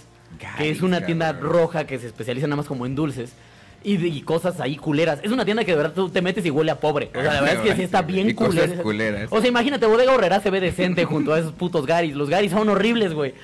[0.57, 1.51] que es una tienda cabrón.
[1.51, 3.33] roja que se especializa nada más como en dulces.
[3.83, 5.19] Y, y cosas ahí culeras.
[5.21, 7.11] Es una tienda que de verdad tú te metes y huele a pobre.
[7.15, 8.81] O sea, la verdad es que sí está bien Y culera.
[8.81, 9.27] culeras.
[9.31, 12.15] O sea, imagínate, Bodega Horrera se ve decente junto a esos putos Garis.
[12.15, 13.35] Los Garis son horribles, güey.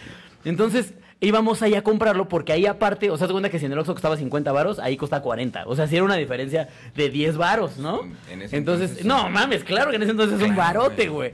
[0.44, 3.72] Entonces, íbamos ahí a comprarlo porque ahí aparte, o sea, te cuenta que si en
[3.72, 5.64] el Oxxo costaba 50 varos, ahí cuesta 40.
[5.66, 8.02] O sea, sí era una diferencia de 10 varos, ¿no?
[8.30, 11.34] En ese entonces, entonces, no mames, claro que en ese entonces es un barote, güey.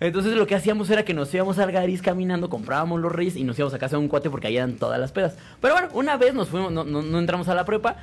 [0.00, 3.42] Entonces lo que hacíamos era que nos íbamos al Garis caminando, comprábamos los reyes y
[3.44, 5.34] nos íbamos a casa de un cuate porque ahí eran todas las pedas.
[5.60, 7.96] Pero bueno, una vez nos fuimos, no, no- no entramos a la prepa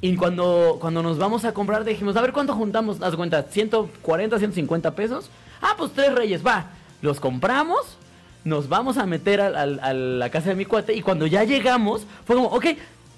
[0.00, 4.38] y cuando, cuando nos vamos a comprar dijimos, a ver cuánto juntamos, haz cuenta, 140,
[4.38, 5.30] 150 pesos.
[5.60, 6.66] Ah, pues tres reyes, va.
[7.02, 7.98] Los compramos,
[8.44, 11.44] nos vamos a meter al- al- a la casa de mi cuate y cuando ya
[11.44, 12.66] llegamos fue como, ok,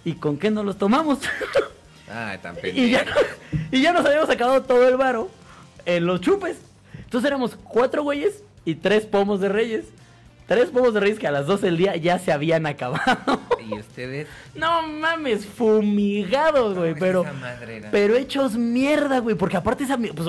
[0.05, 1.19] ¿y con qué nos los tomamos?
[2.09, 3.05] Ah, tan Y ya,
[3.73, 5.29] y ya nos habíamos sacado todo el varo
[5.87, 6.57] en los chupes.
[7.03, 9.87] Entonces éramos cuatro güeyes y tres pomos de reyes.
[10.47, 13.41] Tres pomos de reyes que a las 12 del día ya se habían acabado.
[13.69, 14.29] Y ustedes.
[14.55, 16.93] No mames, fumigados, güey.
[16.95, 17.25] No, Pero,
[17.91, 19.35] pero hechos mierda, güey.
[19.35, 20.29] Porque aparte esa, pues,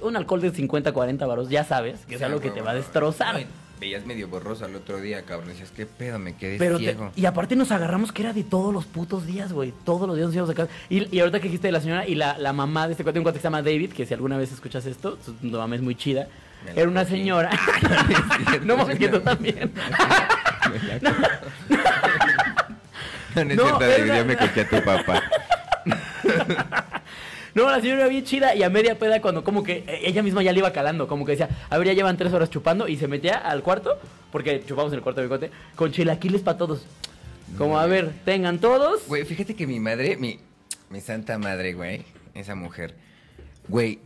[0.00, 2.74] un alcohol de 50, 40 varos, ya sabes, que es algo que te va a
[2.74, 3.34] destrozar.
[3.34, 3.46] No,
[3.80, 5.48] veías medio borroso al otro día, cabrón.
[5.48, 6.18] Decías, ¿qué pedo?
[6.18, 9.52] Me quedé Pero te- y aparte nos agarramos que era de todos los putos días,
[9.52, 9.72] güey.
[9.84, 10.70] Todos los días nos íbamos a casa.
[10.88, 13.18] Y, y ahorita que dijiste de la señora y la, la mamá de este cuate,
[13.18, 15.82] un cuate que se llama David, que si alguna vez escuchas esto, su mamá es
[15.82, 16.28] muy chida.
[16.74, 17.50] Era una señora.
[18.64, 19.72] no mames que tú también.
[23.34, 25.22] No, no es cierto, David, ya me cogí a tu papá.
[27.58, 30.44] No, la señora bien chida y a media peda cuando como que eh, ella misma
[30.44, 32.96] ya le iba calando, como que decía, a ver, ya llevan tres horas chupando y
[32.96, 33.98] se metía al cuarto,
[34.30, 36.86] porque chupamos en el cuarto de cuate, con chilaquiles para todos.
[37.56, 39.08] Como, a ver, tengan todos.
[39.08, 40.38] Güey, fíjate que mi madre, mi,
[40.88, 42.94] mi santa madre, güey, esa mujer,
[43.66, 43.98] güey,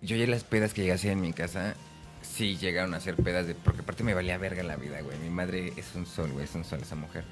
[0.00, 1.74] yo ya las pedas que hacer en mi casa,
[2.22, 5.18] sí llegaron a ser pedas de, porque aparte me valía verga la vida, güey.
[5.18, 7.24] Mi madre es un sol, güey, es un sol esa mujer.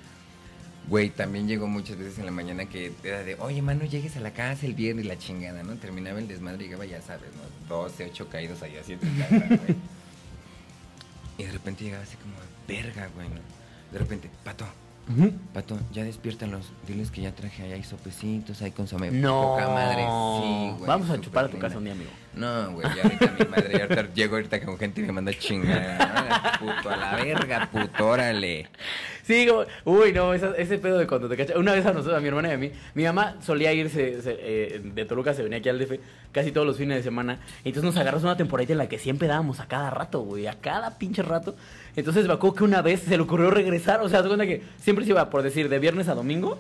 [0.89, 4.21] Güey, también llegó muchas veces en la mañana que era de, oye, mano, llegues a
[4.21, 5.77] la casa el viernes y la chingada, ¿no?
[5.77, 7.77] Terminaba el desmadre y llegaba, ya sabes, ¿no?
[7.77, 9.77] 12, 8 caídos ahí tu casa, güey.
[11.39, 12.35] Y de repente llegaba así como,
[12.69, 13.41] verga, güey, ¿no?
[13.91, 14.67] De repente, pato,
[15.53, 16.73] pato, ya despiértalos.
[16.87, 19.11] Diles que ya traje allá hay sopecitos, hay consomé.
[19.11, 19.55] No.
[19.55, 20.87] Poca madre, sí, güey.
[20.87, 21.69] Vamos a chupar a tu linda.
[21.69, 22.11] casa un día, amigo.
[22.35, 25.33] No, güey, ya ahorita mi madre, ya ahorita llego ahorita con gente y me manda
[25.35, 26.59] chingada.
[26.59, 28.69] Puto, a la verga, puto, órale.
[29.23, 31.57] Sí, como, uy, no, esa- ese pedo de cuando te cachas.
[31.57, 34.39] Una vez a nosotros, a mi hermana y a mí, mi mamá solía irse se-
[34.41, 36.01] eh, de Toluca, se venía aquí al DF
[36.33, 37.39] casi todos los fines de semana.
[37.65, 40.47] Y entonces nos agarramos una temporada en la que siempre dábamos a cada rato, güey,
[40.47, 41.55] a cada pinche rato.
[41.97, 44.63] Entonces me acuerdo que una vez se le ocurrió regresar, o sea, de cuenta que
[44.81, 46.59] siempre se iba, por decir, de viernes a domingo.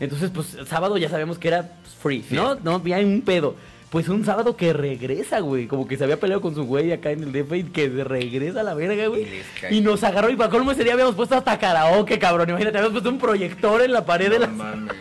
[0.00, 2.54] Entonces, pues, sábado ya sabemos que era pues, free, ¿no?
[2.54, 3.56] No había un pedo.
[3.90, 5.66] Pues un sábado que regresa, güey.
[5.66, 8.60] Como que se había peleado con su güey acá en el DF y que regresa
[8.60, 9.26] a la verga, güey.
[9.70, 12.50] Y nos agarró y para colmo ese día habíamos puesto hasta karaoke, cabrón.
[12.50, 14.46] Imagínate, habíamos puesto un proyector en la pared de la...
[14.46, 14.94] mames.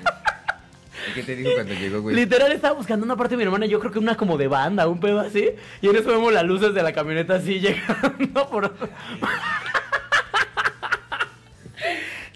[1.09, 2.15] ¿Y ¿Qué te dijo cuando llegó, güey?
[2.15, 4.87] Literal estaba buscando una parte de mi hermana, yo creo que una como de banda,
[4.87, 5.49] un pedo así.
[5.81, 8.73] Y en eso vemos las luces de la camioneta así llegando por...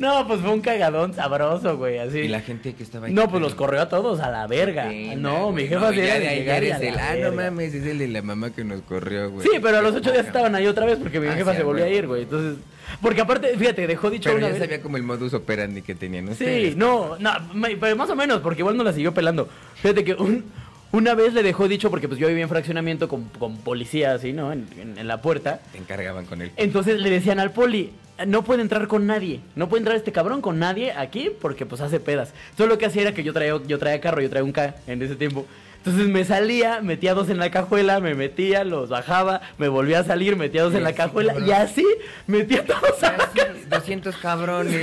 [0.01, 2.19] No, pues fue un cagadón sabroso, güey, así.
[2.19, 3.13] Y la gente que estaba ahí.
[3.13, 4.85] No, pues los corrió a todos a la verga.
[4.89, 7.25] Pena, no, mi jefa No, sí ya de ahí llegar y eres a la el,
[7.25, 9.47] ah, no mames, es el de la mamá que nos corrió, güey.
[9.47, 11.57] Sí, pero a los ocho días estaban ahí otra vez porque mi Ah, jefa sí,
[11.57, 12.23] se volvió a ir, güey.
[12.23, 12.57] Entonces,
[13.01, 14.61] porque aparte, fíjate, dejó dicho Pero una ya vez.
[14.63, 16.75] sabía como el modus operandi que tenían Sí, ustedes.
[16.75, 19.47] no, no, me- pero más o menos, porque igual no la siguió pelando.
[19.75, 20.45] Fíjate que un-
[20.91, 24.33] una vez le dejó dicho, porque pues yo vivía en fraccionamiento con, con policía así,
[24.33, 24.51] ¿no?
[24.51, 25.61] En, en- en la puerta.
[25.71, 26.51] Te encargaban con él.
[26.57, 27.91] Entonces le decían al poli,
[28.25, 31.81] no puede entrar con nadie, no puede entrar este cabrón con nadie aquí porque pues
[31.81, 32.33] hace pedas.
[32.51, 34.75] Entonces lo que hacía era que yo traía, yo traía carro, yo traía un K
[34.87, 35.45] en ese tiempo.
[35.77, 40.03] Entonces me salía, metía dos en la cajuela, me metía, los bajaba, me volvía a
[40.03, 41.49] salir, metía dos en la Sí, cajuela cabrón.
[41.49, 41.85] y así
[42.27, 44.73] metía todos a la Así, 200 cabrones.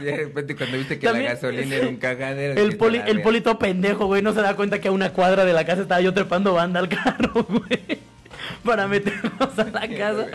[0.00, 2.60] de repente cuando viste que También, la gasolina era un cagadero.
[2.60, 3.22] El, poli, "La el verga".
[3.24, 6.02] polito pendejo, güey, no se da cuenta que a una cuadra de la casa estaba
[6.02, 7.98] yo trepando banda al carro, güey.
[8.64, 10.26] Para meternos a la casa.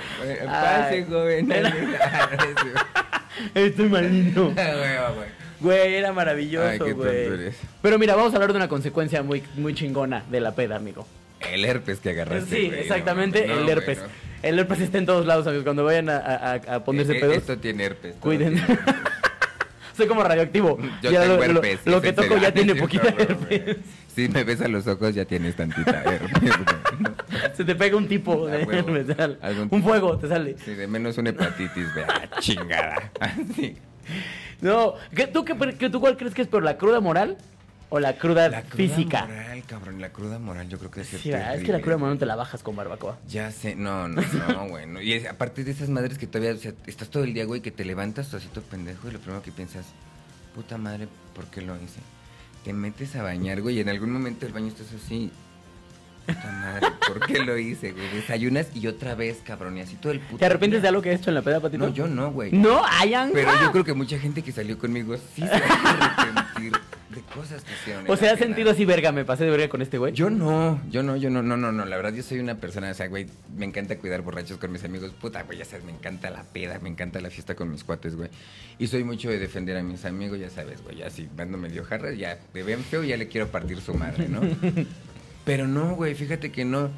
[0.45, 1.51] Pase, joven.
[1.99, 2.29] Ah,
[3.55, 4.53] Estoy malito.
[5.61, 5.93] Güey, güey.
[5.95, 7.51] Era maravilloso, güey.
[7.81, 11.05] Pero mira, vamos a hablar de una consecuencia muy, muy chingona de la peda, amigo.
[11.51, 12.55] El herpes que agarraste.
[12.55, 13.99] sí, güey, exactamente, no, el herpes.
[13.99, 14.29] güey, no.
[14.41, 15.63] El herpes está en todos lados, amigos.
[15.65, 18.15] Cuando vayan a, a- a ponerse Eh, pedos, Esto tiene herpes.
[18.21, 18.55] cuiden.
[18.55, 18.95] tiene herpes.
[19.97, 20.77] Soy como radioactivo.
[21.01, 21.79] Yo Ya tengo lo, herpes.
[21.85, 23.37] lo que toco ya tiene no, no, herpes.
[23.65, 23.77] güey.
[24.13, 26.51] Si me ves a los ojos, ya tienes tantita herpes.
[27.55, 28.85] Se te pega un tipo de herpes,
[29.59, 29.79] Un tipo.
[29.81, 30.55] fuego, te sale.
[30.63, 33.11] Sí, de menos una hepatitis, vea, chingada.
[33.19, 33.77] Así.
[34.61, 37.37] No, ¿qué- ¿tú, qué, qué- ¿tú cuál crees que es peor, la cruda moral
[37.89, 39.25] o la cruda, La cruda física?
[39.25, 42.15] moral, cabrón, la cruda moral yo creo que es Sí, es que la cruda moral
[42.15, 43.19] no te la bajas con barbacoa.
[43.27, 44.85] Ya sé, no, no, no, güey.
[44.87, 45.01] no.
[45.03, 47.61] Y es- aparte de esas madres que todavía, o sea, estás todo el día, güey,
[47.61, 49.85] que te levantas así todo pendejo y lo primero que piensas,
[50.55, 51.99] puta madre, ¿por qué lo hice?
[52.63, 55.31] Te metes a bañar, güey, y en algún momento del baño estás así,
[56.27, 58.09] puta madre, ¿por qué lo hice, güey?
[58.09, 61.11] Desayunas y otra vez, cabrón, y así todo el puto ¿Te arrepientes de algo que
[61.11, 61.87] has hecho en la peda, Patito?
[61.87, 62.51] No, yo no, güey.
[62.51, 63.31] No, hayan.
[63.33, 66.73] Pero yo creo que mucha gente que salió conmigo sí se va a arrepentir
[67.09, 68.09] de cosas que hicieron.
[68.09, 70.13] O sea, has sentido así, verga, me pasé de verga con este güey.
[70.13, 71.85] Yo no, yo no, yo no, no, no, no.
[71.85, 74.83] La verdad, yo soy una persona, o sea, güey, me encanta cuidar borrachos con mis
[74.83, 75.11] amigos.
[75.19, 78.15] Puta, güey, ya sabes, me encanta la peda, me encanta la fiesta con mis cuates,
[78.15, 78.29] güey.
[78.77, 80.97] Y soy mucho de defender a mis amigos, ya sabes, güey.
[80.97, 84.27] Ya si ando medio jarras, ya me ven feo, ya le quiero partir su madre,
[84.29, 84.41] ¿no?
[85.45, 86.91] Pero no, güey, fíjate que no.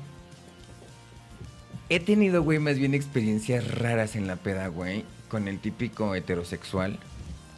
[1.87, 6.99] He tenido, güey, más bien experiencias raras en la peda, güey, con el típico heterosexual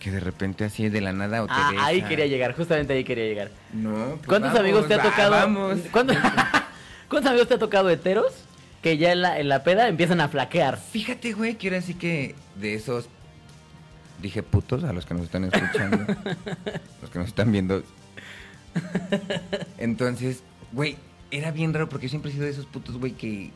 [0.03, 3.05] que de repente así de la nada o te Ah, ahí quería llegar, justamente ahí
[3.05, 3.51] quería llegar.
[3.71, 5.31] No, pues ¿Cuántos vamos, amigos te ha tocado?
[5.31, 5.79] Vamos.
[5.91, 6.17] ¿Cuántos,
[7.09, 8.33] ¿Cuántos amigos te ha tocado heteros
[8.81, 10.77] que ya en la, en la peda empiezan a flaquear?
[10.77, 13.07] Fíjate, güey, que era así que de esos.
[14.21, 15.97] Dije putos a los que nos están escuchando.
[17.01, 17.81] los que nos están viendo.
[19.77, 20.97] Entonces, güey,
[21.31, 23.51] era bien raro porque yo siempre he sido de esos putos, güey, que.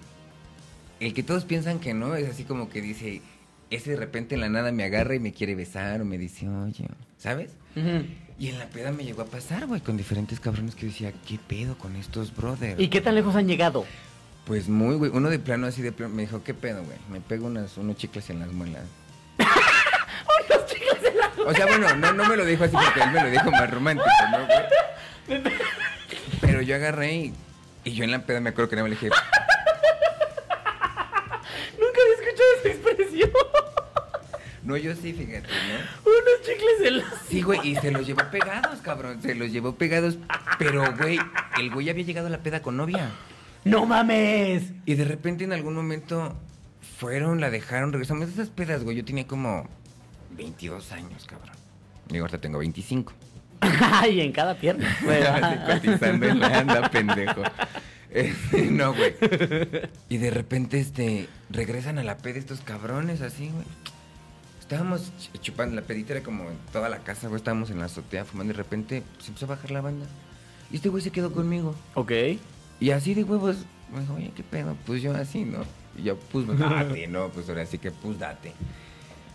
[1.01, 3.21] El que todos piensan que no, es así como que dice.
[3.69, 6.47] Ese de repente en la nada me agarra y me quiere besar o me dice,
[6.47, 6.85] oye,
[7.17, 7.51] ¿sabes?
[8.39, 11.13] Y en la peda me llegó a pasar, güey, con diferentes cabrones que yo decía,
[11.27, 12.79] ¿qué pedo con estos brothers?
[12.79, 13.85] ¿Y qué tan lejos han llegado?
[14.45, 15.11] Pues muy, güey.
[15.13, 16.97] Uno de plano así de plano me dijo, ¿qué pedo, güey?
[17.11, 18.83] Me pego unas, unos chicles en las muelas.
[20.49, 21.31] Los chicles de la...
[21.45, 23.69] O sea, bueno, no, no me lo dijo así porque él me lo dijo más
[23.69, 25.41] romántico, ¿no, güey?
[26.41, 27.33] Pero yo agarré y,
[27.83, 29.09] y yo en la peda me acuerdo que no me le dije,
[32.71, 33.29] expresión.
[34.63, 36.11] no, yo sí, fíjate, ¿no?
[36.11, 37.03] Unos chicles la...
[37.29, 39.21] Sí, güey, y se los llevó pegados, cabrón.
[39.21, 40.17] Se los llevó pegados.
[40.59, 41.19] Pero, güey,
[41.59, 43.11] el güey había llegado a la peda con novia.
[43.63, 44.71] ¡No mames!
[44.85, 46.35] Y de repente en algún momento
[46.97, 48.29] fueron, la dejaron, regresamos.
[48.29, 49.67] Esas pedas, güey, yo tenía como
[50.31, 51.55] 22 años, cabrón.
[52.07, 53.13] Digo, ahorita tengo 25.
[53.61, 54.87] Ay, en cada pierna.
[55.65, 57.43] Cotizando en la anda, pendejo.
[58.11, 59.13] Este, no, güey.
[60.09, 63.65] Y de repente, este, regresan a la peda estos cabrones, así, güey.
[64.59, 67.37] Estábamos ch- chupando, la pedita era como en toda la casa, güey.
[67.37, 70.05] Estábamos en la azotea fumando y de repente se empezó a bajar la banda.
[70.71, 71.73] Y este güey se quedó conmigo.
[71.95, 72.11] Ok.
[72.79, 73.57] Y así de huevos,
[73.93, 74.75] me dijo, oye, ¿qué pedo?
[74.85, 75.59] Pues yo así, ¿no?
[75.97, 77.29] Y yo, pues date, ¿no?
[77.29, 78.51] Pues ahora sí que, pues date.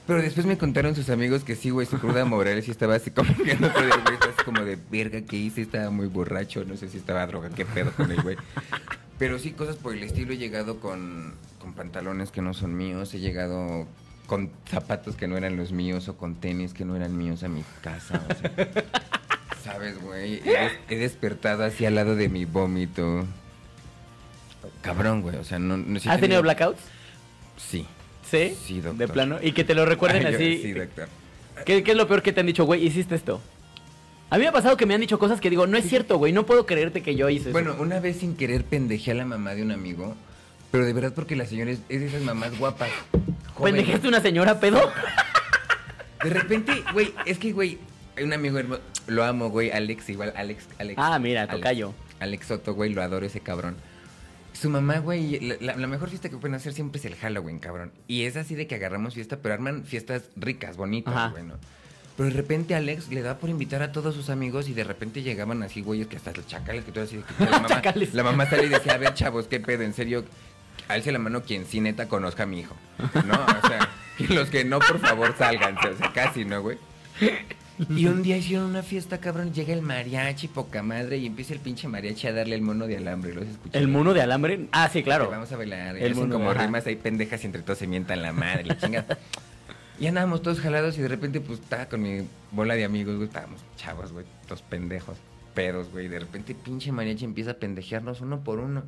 [0.06, 3.10] Pero después me contaron sus amigos que sí, güey, su cruda moral sí estaba así
[3.12, 6.64] como que no podía, güey, estaba así como de verga que hice, estaba muy borracho,
[6.64, 8.36] no sé si estaba droga, qué pedo con el güey.
[9.18, 13.14] Pero sí, cosas por el estilo, he llegado con, con pantalones que no son míos,
[13.14, 13.86] he llegado
[14.26, 17.48] con zapatos que no eran los míos o con tenis que no eran míos a
[17.48, 18.68] mi casa, o sea,
[19.62, 20.40] ¿Sabes, güey?
[20.44, 23.24] He, des- he despertado así al lado de mi vómito.
[24.80, 25.76] Cabrón, güey, o sea, no...
[25.76, 26.80] no he ¿Has tenido blackouts?
[27.56, 27.86] Sí.
[28.30, 28.56] Sí.
[28.66, 28.96] Sí, doctor.
[28.96, 29.38] De plano.
[29.42, 30.62] Y que te lo recuerden Ay, yo- así.
[30.62, 31.08] Sí, doctor.
[31.66, 32.84] ¿Qué, qué es lo peor que te han dicho, güey?
[32.86, 33.40] Hiciste esto.
[34.30, 36.16] A mí me ha pasado que me han dicho cosas que digo, no es cierto,
[36.16, 37.52] güey, no puedo creerte que yo hice eso.
[37.52, 40.16] Bueno, una vez sin querer pendejé a la mamá de un amigo,
[40.70, 42.88] pero de verdad porque la señora es, es de esas mamás guapas.
[43.54, 43.80] jóvenes.
[43.82, 44.90] ¿Pendejaste una señora pedo?
[46.24, 47.78] De repente, güey, es que, güey,
[48.16, 50.94] hay un amigo hermoso, lo amo, güey, Alex, igual, Alex, Alex.
[50.98, 51.56] Ah, mira, Alex.
[51.56, 51.92] tocayo.
[52.20, 53.76] Alex Soto, güey, lo adoro ese cabrón.
[54.52, 57.92] Su mamá, güey, la, mejor fiesta que pueden hacer siempre es el Halloween, cabrón.
[58.06, 61.54] Y es así de que agarramos fiesta, pero arman fiestas ricas, bonitas, güey, ¿no?
[62.16, 65.22] Pero de repente Alex le da por invitar a todos sus amigos y de repente
[65.22, 68.46] llegaban así, güeyes, que hasta los chacales, que tú así que la mamá, la mamá
[68.46, 70.24] sale y decía, a ver, chavos, qué pedo, en serio,
[70.88, 73.34] alce la mano quien sí neta conozca a mi hijo, ¿no?
[73.34, 73.88] O sea,
[74.18, 76.76] y los que no, por favor, sálganse, o sea, casi, ¿no, güey?
[77.88, 81.60] Y un día hicieron una fiesta, cabrón, llega el mariachi, poca madre, y empieza el
[81.60, 83.82] pinche mariachi a darle el mono de alambre, ¿los escucharon?
[83.82, 84.66] ¿El mono de alambre?
[84.72, 85.30] Ah, sí, claro.
[85.30, 85.96] Vamos a bailar.
[85.96, 86.66] El hacen mono, como ajá.
[86.66, 89.18] rimas ahí pendejas y entre todos se mientan la madre, la chingada.
[89.98, 93.28] Y andábamos todos jalados y de repente pues estaba con mi bola de amigos, güey,
[93.28, 95.16] estábamos chavos, güey, todos pendejos,
[95.54, 96.08] pedos, güey.
[96.08, 98.82] De repente pinche mariachi empieza a pendejearnos uno por uno.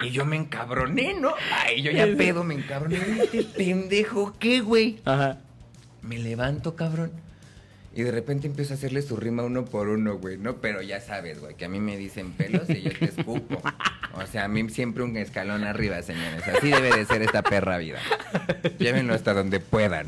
[0.00, 1.34] y yo me encabroné, ¿no?
[1.64, 2.96] Ay, yo ya pedo me encabroné.
[3.22, 5.00] Este pendejo, ¿qué, güey?
[5.04, 5.38] Ajá.
[6.02, 7.12] Me levanto, cabrón.
[7.94, 10.56] Y de repente empiezo a hacerle su rima uno por uno, güey, ¿no?
[10.56, 13.60] Pero ya sabes, güey, que a mí me dicen pelos y yo te escupo.
[14.14, 16.42] O sea, a mí siempre un escalón arriba, señores.
[16.48, 17.98] Así debe de ser esta perra vida.
[18.78, 20.06] Llévenlo hasta donde puedan.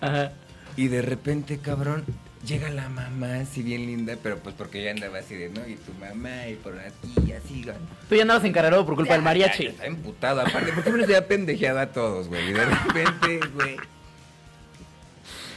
[0.00, 0.32] Ajá.
[0.76, 2.04] Y de repente, cabrón,
[2.46, 5.60] llega la mamá así bien linda, pero pues porque ya andaba así de, ¿no?
[5.68, 7.76] Y tu mamá y por aquí, así, güey.
[8.08, 9.64] Tú ya andabas encargado por culpa del Ya, mariachi.
[9.64, 10.40] ya, Estaba emputado.
[10.40, 12.48] Aparte, ¿por qué me los había pendejeado a todos, güey?
[12.48, 13.76] Y de repente, güey.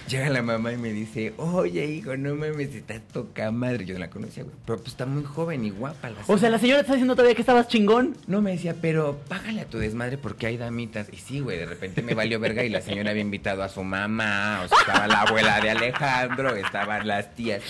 [0.08, 3.86] Llega la mamá y me dice, oye, hijo, no mames, estás toca madre.
[3.86, 4.56] Yo no la conocía, güey.
[4.66, 7.16] Pero pues está muy joven y guapa la O sea, la señora te está diciendo
[7.16, 8.16] todavía que estabas chingón.
[8.28, 11.08] No me decía, pero págale a tu desmadre porque hay damitas.
[11.12, 13.84] Y sí, güey, de repente me valió verga y la señora había invitado a su
[13.84, 14.62] mamá.
[14.66, 17.62] O sea, estaba la abuela de Alejandro, estaban las tías.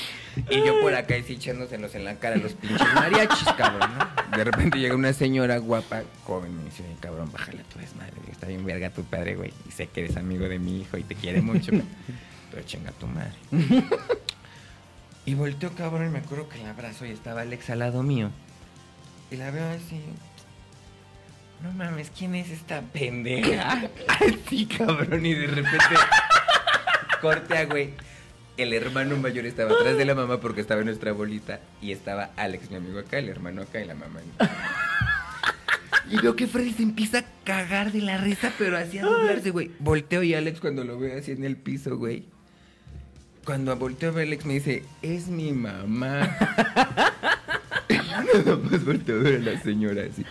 [0.50, 4.38] Y yo por acá así echándoselos en la cara los pinches mariachis, cabrón, ¿no?
[4.38, 7.78] De repente llega una señora guapa, joven, y me dice, "Oye, cabrón, bájale a tu
[7.78, 8.13] desmadre.
[8.32, 9.54] Está bien verga tu padre, güey.
[9.67, 11.72] Y sé que eres amigo de mi hijo y te quiere mucho.
[12.54, 13.34] Pero chinga tu madre.
[15.26, 18.30] Y volteó, cabrón, y me acuerdo que la abrazo y estaba Alex al lado mío.
[19.32, 20.02] Y la veo así.
[21.62, 23.89] No mames, ¿quién es esta pendeja?
[24.10, 25.96] Así, cabrón, y de repente.
[27.22, 27.94] corte a güey.
[28.58, 31.62] El hermano mayor estaba atrás de la mamá porque estaba en nuestra bolita.
[31.82, 34.20] Y estaba Alex, mi amigo acá, el hermano acá y la mamá.
[36.10, 39.52] Y veo que Freddy se empieza a cagar de la risa, pero así a doblarse,
[39.52, 39.72] güey.
[39.80, 42.26] Volteo y Alex cuando lo veo así en el piso, güey.
[43.45, 46.38] Cuando volteo a ver a Alex me dice, es mi mamá.
[47.89, 50.25] Nada más volteo a ver a la señora así.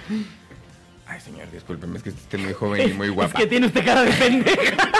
[1.06, 3.38] Ay, señor, discúlpeme, es que usted es muy joven y muy guapa.
[3.38, 4.90] Es que tiene usted cara de pendeja.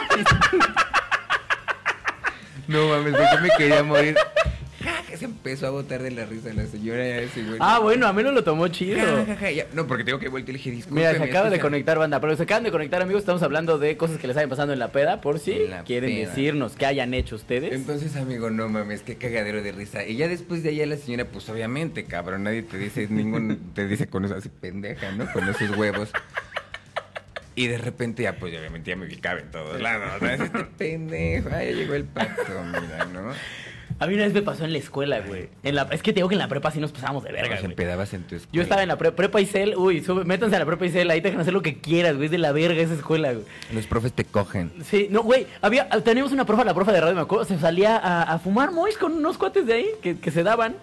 [2.68, 4.16] No mames, yo me quería morir.
[4.83, 7.59] Ja, se empezó a botar de la risa la señora así, güey.
[7.61, 8.99] Ah, bueno, a menos lo tomó chido.
[8.99, 9.66] Ja, ja, ja, ya.
[9.73, 10.90] No, porque tengo que voltear y le dije.
[10.90, 11.62] Mira, se acaba de escucha".
[11.62, 14.51] conectar banda, pero se acaban de conectar amigos, estamos hablando de cosas que les vayan
[14.51, 16.29] pasando en la peda, por si la quieren peda.
[16.29, 17.73] decirnos qué hayan hecho ustedes.
[17.73, 20.05] Entonces, amigo, no mames, qué cagadero de risa.
[20.05, 23.87] Y ya después de allá la señora, pues obviamente, cabrón, nadie te dice, ningún te
[23.87, 25.31] dice con eso así pendeja, ¿no?
[25.33, 26.11] Con esos huevos.
[27.55, 30.23] Y de repente ya, pues obviamente ya me ubicaba en todos lados.
[30.23, 33.33] este pendejo, ah, ya llegó el pato, mira, ¿no?
[34.03, 35.49] A mí una vez me pasó en la escuela, güey.
[35.62, 37.57] En la, es que te digo que en la prepa sí nos pasábamos de verga,
[37.57, 37.65] güey.
[37.67, 38.53] empedabas en tu escuela.
[38.53, 41.21] Yo estaba en la pre- prepa Isel, uy, sube, métanse a la prepa Isel, ahí
[41.21, 43.45] te dejan hacer lo que quieras, güey, es de la verga esa escuela, güey.
[43.73, 44.73] Los profes te cogen.
[44.85, 47.97] Sí, no, güey, había, teníamos una profa, la profa de radio, me acuerdo, se salía
[47.97, 50.75] a, a fumar mois con unos cuates de ahí que, que se daban.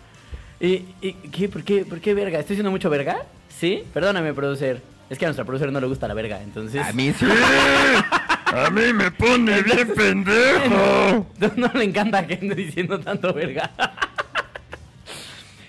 [0.61, 2.39] Y, y ¿qué, por, qué, ¿Por qué verga?
[2.39, 3.23] ¿Estoy diciendo mucho verga?
[3.49, 3.83] ¿Sí?
[3.93, 4.81] Perdóname, producer.
[5.09, 6.85] Es que a nuestra producer no le gusta la verga, entonces...
[6.85, 7.25] A mí sí.
[8.53, 11.25] A mí me pone bien pendejo.
[11.39, 13.71] No, no le encanta que ande diciendo tanto verga.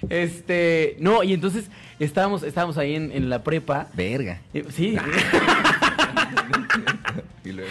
[0.09, 1.67] Este, no, y entonces
[1.99, 3.89] estábamos, estábamos ahí en, en la prepa.
[3.95, 4.41] Verga.
[4.55, 4.97] Eh, Sí.
[7.43, 7.71] Y luego.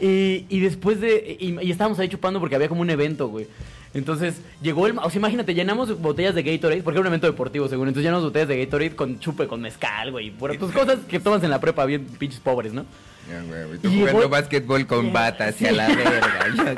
[0.00, 1.36] Y, y después de.
[1.38, 3.46] Y, y estábamos ahí chupando porque había como un evento, güey.
[3.94, 4.98] Entonces llegó el.
[4.98, 7.88] O sea, imagínate, llenamos botellas de Gatorade, porque era un evento deportivo, según.
[7.88, 10.30] Entonces llenamos botellas de Gatorade con chupe, con mezcal, güey.
[10.30, 12.84] Por, pues cosas que tomas en la prepa, bien pinches pobres, ¿no?
[13.30, 15.74] Ya, güey, tú Y jugando básquetbol con Ya, bata hacia sí.
[15.76, 16.74] la verga.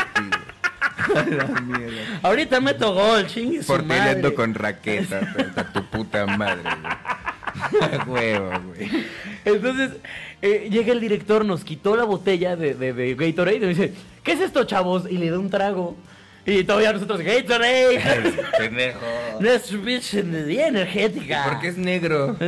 [1.15, 2.21] La mierda.
[2.23, 4.35] Ahorita meto gol, chingue madre.
[4.35, 8.07] con raqueta, hasta tu puta madre, güey.
[8.07, 8.91] Huevo, güey.
[9.45, 9.93] Entonces,
[10.43, 13.95] eh, llega el director, nos quitó la botella de, de, de Gatorade y me dice,
[14.23, 15.11] ¿qué es esto, chavos?
[15.11, 15.97] Y le da un trago.
[16.47, 18.01] Y todavía nosotros, Gatorade.
[18.59, 19.01] Pendejo.
[19.41, 21.45] Nuestra pinche energía energética.
[21.49, 22.37] Porque es negro.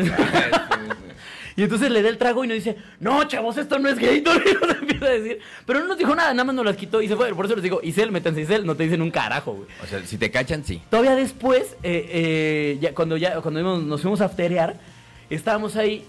[1.57, 4.55] Y entonces le da el trago y nos dice, no, chavos, esto no es Gatorade.
[4.61, 5.41] Nos empieza a decir.
[5.67, 7.35] Pero no nos dijo nada, nada más nos las quitó y se fue.
[7.35, 9.69] Por eso les digo, Isel, métanse Isel, no te dicen un carajo, güey.
[9.83, 10.81] O sea, si te cachan, sí.
[10.89, 14.77] Todavía después, eh, eh, ya, cuando ya cuando nos fuimos a afterear,
[15.31, 16.05] estábamos ahí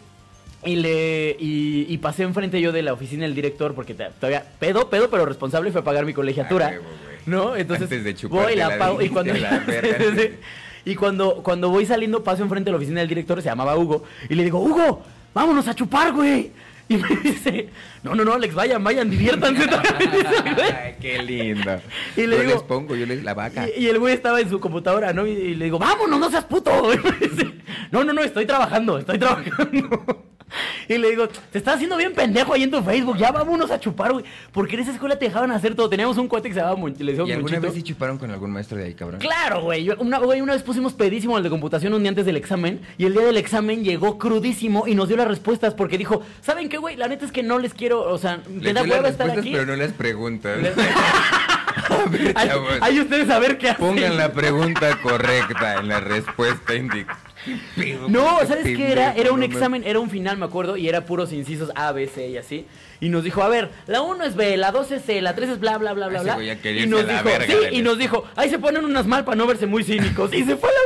[0.63, 4.87] y le y, y pasé enfrente yo de la oficina del director porque todavía pedo,
[4.91, 6.79] pedo, pero responsable fue pagar mi colegiatura.
[6.79, 7.08] Ah.
[7.25, 7.55] ¿No?
[7.55, 9.63] Entonces Antes de voy la la pago y cuando la
[10.85, 14.03] y cuando cuando voy saliendo paso enfrente de la oficina del director, se llamaba Hugo,
[14.29, 15.03] y le digo, "Hugo,
[15.33, 16.51] vámonos a chupar, güey."
[16.89, 17.69] Y me dice,
[18.03, 21.79] "No, no, no, Alex, vayan, vayan, diviértanse." Ay, qué lindo.
[22.17, 23.67] Y le yo digo- les pongo, yo les la vaca.
[23.77, 25.25] Y, y el güey estaba en su computadora, ¿no?
[25.27, 26.71] Y, y le digo, vámonos, no seas puto.
[26.93, 27.53] Y me dice,
[27.91, 30.23] no, no, no, estoy trabajando, estoy trabajando.
[30.87, 33.79] Y le digo, te estás haciendo bien pendejo ahí en tu Facebook, ya vámonos a
[33.79, 34.25] chupar, güey.
[34.51, 35.87] Porque en esa escuela te dejaban hacer todo.
[35.87, 37.61] Teníamos un cuate que se llamaba Mon- le ¿Y alguna Monchito.
[37.61, 39.19] vez sí chuparon con algún maestro de ahí, cabrón?
[39.19, 39.83] Claro, güey.
[39.83, 42.81] Yo- Una, güey, una vez pusimos pedísimo al de computación un día antes del examen
[42.97, 46.67] y el día del examen llegó crudísimo y nos dio las respuestas porque dijo, ¿saben
[46.67, 46.95] qué, güey?
[46.95, 49.51] La neta es que no les quiero, o sea, me da hueva estar aquí.
[49.51, 50.57] pero no las preguntas.
[50.61, 50.73] Les-
[51.89, 52.33] A ver,
[52.81, 53.85] Hay, ustedes a ver qué hacen.
[53.85, 56.73] Pongan la pregunta correcta en la respuesta.
[58.09, 59.13] No, ¿sabes qué era?
[59.13, 62.27] Era un examen, era un final, me acuerdo, y era puros incisos A, B, C
[62.29, 62.65] y así.
[62.99, 65.49] Y nos dijo, a ver, la 1 es B, la 2 es C, la 3
[65.51, 66.55] es bla, bla, bla, bla, Ese bla.
[66.61, 69.47] quería Y nos dijo, sí, y nos dijo, ahí se ponen unas mal para no
[69.47, 70.33] verse muy cínicos.
[70.33, 70.79] Y se fue a la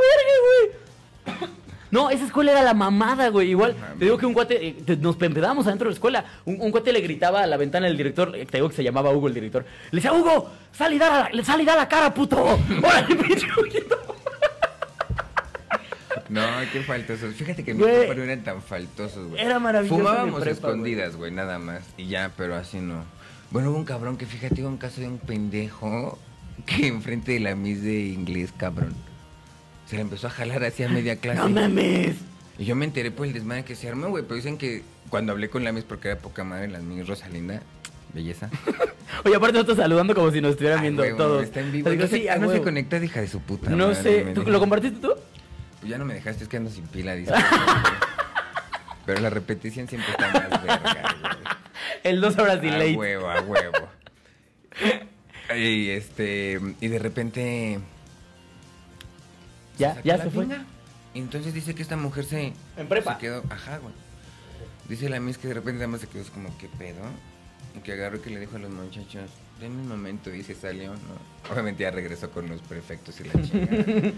[1.34, 1.50] verga, güey.
[1.94, 3.50] No, esa escuela era la mamada, güey.
[3.50, 6.24] Igual, te digo que un cuate, eh, te- nos empedamos adentro de la escuela.
[6.44, 8.82] Un, un cuate le gritaba a la ventana del director, eh, te digo que se
[8.82, 9.64] llamaba Hugo el director.
[9.92, 12.42] Le decía, Hugo, sal y da la, sal y da la cara, puto.
[12.82, 13.96] Órale, pinche Huguito.
[16.28, 17.34] No, qué faltosos.
[17.34, 18.02] Fíjate que mis Güey.
[18.02, 19.40] papás no eran tan faltosos, güey.
[19.40, 21.82] Era maravilloso Fumábamos prepa, escondidas, güey, nada más.
[21.96, 23.04] Y ya, pero así no.
[23.50, 26.18] Bueno, hubo un cabrón que, fíjate, hubo un caso de un pendejo
[26.66, 28.94] que enfrente de la Miss de inglés, cabrón.
[29.94, 31.38] Se le empezó a jalar hacia media clase.
[31.38, 32.16] No mames.
[32.58, 34.24] Y yo me enteré por el desmadre que se armó, güey.
[34.24, 37.62] Pero dicen que cuando hablé con la Miss, porque era poca madre, la Miss Rosalinda,
[38.12, 38.50] belleza.
[39.24, 41.44] Oye, aparte nosotros saludando como si nos estuvieran Ay, viendo huevo, todos.
[41.44, 41.90] Está en vivo.
[41.90, 44.42] No sé, sí, a no se conecta, hija de su puta No madre, sé, ¿tú
[44.42, 45.14] lo compartiste tú?
[45.78, 47.32] Pues ya no me dejaste, es que ando sin pila, dice.
[49.06, 51.34] Pero la repetición siempre está más verga, güey.
[52.02, 52.96] El dos horas A delay.
[52.96, 53.88] huevo, a huevo.
[55.56, 57.78] Y este, y de repente.
[59.78, 60.46] Ya, sacó ya la se fue.
[61.14, 62.52] entonces dice que esta mujer se.
[62.76, 63.14] En prepa.
[63.14, 63.94] Se quedó, ajá, güey.
[64.88, 67.00] Dice la Miss que de repente nada más se quedó como, ¿qué pedo?
[67.76, 70.54] Y que agarró y que le dijo a los muchachos, denme un momento y se
[70.54, 71.52] salió, ¿no?
[71.52, 74.12] Obviamente ya regresó con los prefectos y la chingada.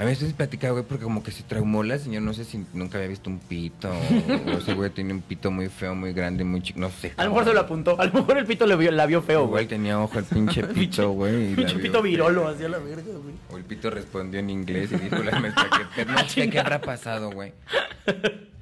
[0.00, 2.46] A mí esto es platicado, güey, porque como que se traumó la señora, no sé
[2.46, 6.14] si nunca había visto un pito, o, ese güey tiene un pito muy feo, muy
[6.14, 7.12] grande, muy chico, no sé.
[7.18, 8.00] A lo mejor se lo apuntó.
[8.00, 9.66] A lo mejor el pito le vio- la vio feo, Igual güey.
[9.68, 11.54] tenía ojo el pinche pito, güey.
[11.54, 12.02] Pinche pito feo.
[12.02, 13.34] virolo hacia la verga, güey.
[13.52, 16.80] O el pito respondió en inglés y dijo la maestra que no sé qué habrá
[16.80, 17.52] pasado, güey.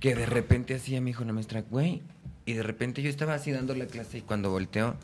[0.01, 2.03] Que de repente así me dijo la maestra, güey.
[2.47, 4.97] Y de repente yo estaba así dando la clase y cuando volteó,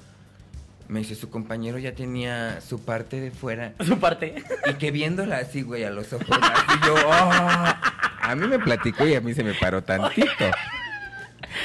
[0.89, 3.73] me dice, su compañero ya tenía su parte de fuera.
[3.87, 4.35] Su parte.
[4.71, 7.31] Y que viéndola así, güey, a los ojos, así yo, "Oh".
[8.27, 10.29] A mí me platicó y a mí se me paró tantito.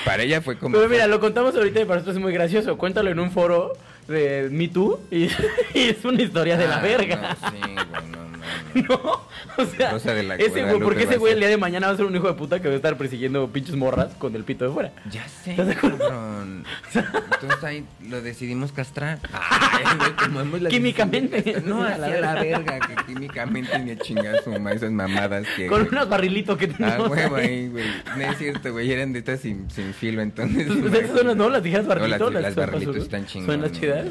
[0.06, 0.76] Para ella fue como...
[0.76, 2.78] Pero mira, lo contamos ahorita y para nosotros es muy gracioso.
[2.78, 3.74] Cuéntalo en un foro
[4.08, 5.24] de Me Too y,
[5.74, 7.16] y es una historia de la Ah, verga.
[7.42, 8.29] No, sí, güey, no,
[8.74, 9.30] no, no.
[9.58, 11.88] No, o sea, Rosa de la ese güey, porque ese güey el día de mañana
[11.88, 14.36] va a ser un hijo de puta que va a estar persiguiendo pinches morras con
[14.36, 14.92] el pito de fuera.
[15.10, 15.98] Ya sé, ¿Estás de acuerdo?
[16.00, 16.64] cabrón.
[16.94, 19.20] Entonces ahí lo decidimos castrar.
[19.34, 21.62] Ay, güey, tomamos la Químicamente.
[21.66, 22.80] No, A la la verga.
[22.80, 25.68] que químicamente ni a chingar su madre, esas mamadas que...
[25.68, 27.10] Con unos barrilitos que Ah, tenemos.
[27.10, 27.68] huevo ahí.
[27.70, 27.86] güey.
[28.18, 28.92] No es cierto, güey.
[28.92, 30.68] Eran de estas sin, sin filo, entonces.
[30.80, 31.50] Pues esas son las, ¿no?
[31.50, 32.34] Las tijeras No, barrilitos.
[32.34, 34.06] las, las son- barrilitos están Son las chidas.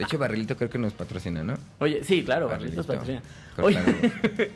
[0.00, 1.58] De hecho, Barrilito creo que nos patrocina, ¿no?
[1.78, 2.82] Oye, sí, claro, Barrilito.
[2.84, 3.20] patrocina.
[3.58, 3.78] Oye.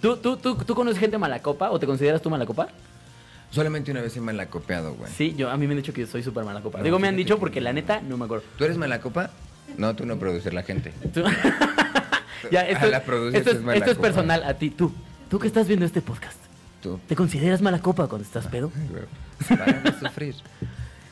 [0.00, 2.68] ¿tú, tú, tú, ¿tú conoces gente mala copa o te consideras tú mala copa?
[3.50, 5.10] Solamente una vez he malacopeado, güey.
[5.10, 6.78] Sí, yo, a mí me han dicho que yo soy súper mala copa.
[6.78, 8.44] No, Digo, me han dicho que- porque la neta no me acuerdo.
[8.56, 9.30] ¿Tú eres malacopa?
[9.76, 10.92] No, tú no produces la gente.
[11.12, 11.24] Tú-
[12.52, 14.70] ya, esto, Ah, la produces, esto, es, es esto es personal a ti.
[14.70, 14.92] Tú,
[15.28, 16.38] tú que estás viendo este podcast,
[16.80, 17.00] Tú.
[17.08, 18.70] ¿te consideras mala copa cuando estás pedo?
[19.48, 20.36] Para de sufrir.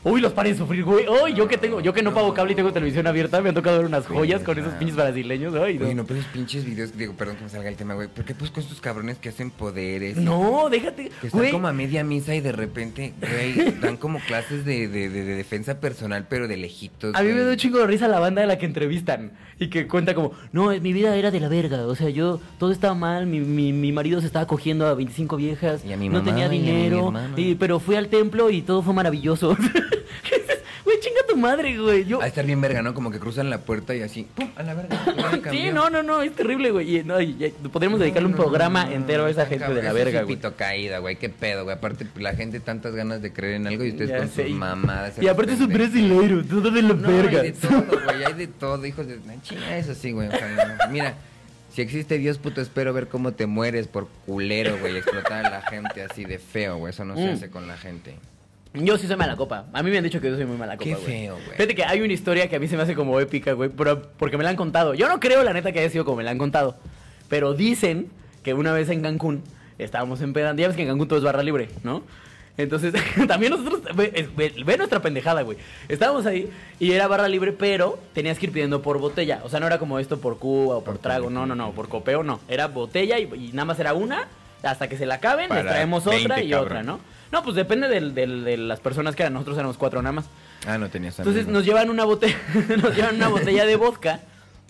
[0.09, 1.05] Uy, los paren sufrir, güey.
[1.09, 3.57] Uy, yo que tengo, yo que no pago cable y tengo televisión abierta, me han
[3.57, 5.53] tocado ver unas joyas con esos pinches brasileños.
[5.57, 5.93] Ay, no.
[5.95, 8.07] no, pero esos pinches videos, digo, perdón que me salga el tema, güey.
[8.07, 10.17] ¿Por qué pues con estos cabrones que hacen poderes?
[10.17, 11.51] No, déjate, Que están güey.
[11.51, 15.35] como a media misa y de repente, güey, dan como clases de, de, de- de
[15.35, 17.15] defensa personal, pero de lejitos.
[17.17, 19.69] A mí me da un chingo de risa la banda de la que entrevistan y
[19.69, 22.95] que cuenta como, no, mi vida era de la verga, o sea, yo, todo estaba
[22.95, 26.23] mal, mi, mi, mi marido se estaba cogiendo a 25 viejas, Y a mi no
[26.23, 29.57] tenía dinero, y- pero fui al templo y todo fue maravilloso.
[31.37, 32.05] Madre, güey.
[32.05, 32.95] Yo, A estar bien verga, ¿no?
[32.95, 34.51] Como que cruzan la puerta y así, ¡pum!
[34.57, 34.99] A la verga.
[35.51, 36.97] sí, no, no, no, es terrible, güey.
[36.99, 37.33] Y, no, y
[37.73, 40.37] podríamos dedicarle un programa entero a esa gente de la verga, güey.
[40.37, 41.17] pito caída, güey.
[41.17, 41.77] Qué pedo, güey.
[41.77, 44.51] Aparte, la gente tantas ganas de creer en algo y ustedes Ya con sé, sus
[44.51, 45.15] y- mamadas.
[45.21, 45.93] Y aparte es un pendejos.
[45.93, 47.41] brasileiro, todo de la No, verga.
[47.43, 48.25] hay de todo, güey.
[48.25, 49.17] Hay de todo, hijos de...
[49.27, 50.29] la Chinga, eso sí, güey.
[50.91, 51.15] Mira,
[51.73, 54.97] si existe Dios, puto, espero ver cómo te mueres por culero, güey.
[54.97, 56.91] Explotar a la gente así de feo, güey.
[56.91, 57.35] Eso no se Mm.
[57.35, 58.15] hace con la gente.
[58.85, 59.67] Yo sí soy mala copa.
[59.73, 61.47] A mí me han dicho que yo soy muy mala copa, Qué feo, güey.
[61.57, 64.03] Fíjate que hay una historia que a mí se me hace como épica, güey, pero-
[64.19, 64.95] porque me la han contado.
[64.95, 66.77] Yo no creo, la neta, que haya sido como me la han contado.
[67.29, 68.09] Pero dicen
[68.43, 69.43] que una vez en Cancún
[69.79, 70.63] estábamos en pedante.
[70.63, 72.03] Ya ves que en Cancún todo es barra libre, ¿no?
[72.59, 72.95] Entonces,
[73.29, 75.59] también nosotros, ve, es- ve- ve nuestra pendejada, güey.
[75.89, 76.49] Estábamos ahí
[76.81, 79.41] y era barra libre, pero tenías que ir pidiendo por botella.
[79.45, 81.73] O sea, no era como esto por cuba o por Por trago, no, no, no,
[81.73, 82.41] por copeo, no.
[82.49, 84.29] Era botella y, y nada más era una,
[84.63, 86.67] hasta que se la acaben, les traemos 20, otra y cabrón.
[86.67, 87.01] otra, ¿no?
[87.33, 89.33] No, pues depende del- del- de las personas que eran.
[89.35, 90.27] Nosotros éramos cuatro nada más.
[90.67, 92.37] Ah, no tenías Entonces nos llevan una botella,
[92.83, 94.21] nos llevan una botella de vodka,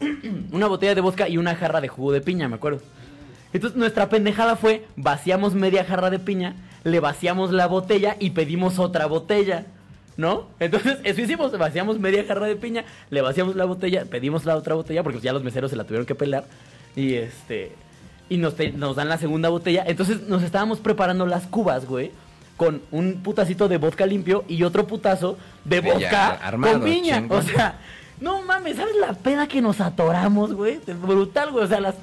[0.53, 2.81] una botella de vodka y una jarra de jugo de piña, me acuerdo.
[3.53, 6.55] Entonces nuestra pendejada fue, vaciamos media jarra de piña,
[6.85, 9.67] le vaciamos la botella y pedimos otra botella,
[10.17, 10.49] ¿no?
[10.61, 14.75] Entonces eso hicimos, vaciamos media jarra de piña, le vaciamos la botella, pedimos la otra
[14.75, 16.45] botella porque ya los meseros se la tuvieron que pelar
[16.95, 17.73] y este
[18.29, 19.85] y nos, te- nos dan la segunda botella.
[19.87, 22.11] Entonces nos estábamos preparando las cubas, güey.
[22.57, 27.17] Con un putacito de vodka limpio y otro putazo de Ya, vodka armado, con piña.
[27.19, 27.39] chingón.
[27.39, 27.79] O sea,
[28.21, 30.81] no mames, ¿sabes la pena que nos atoramos, güey?
[30.87, 31.65] Es Brutal, güey.
[31.65, 31.95] O sea, las,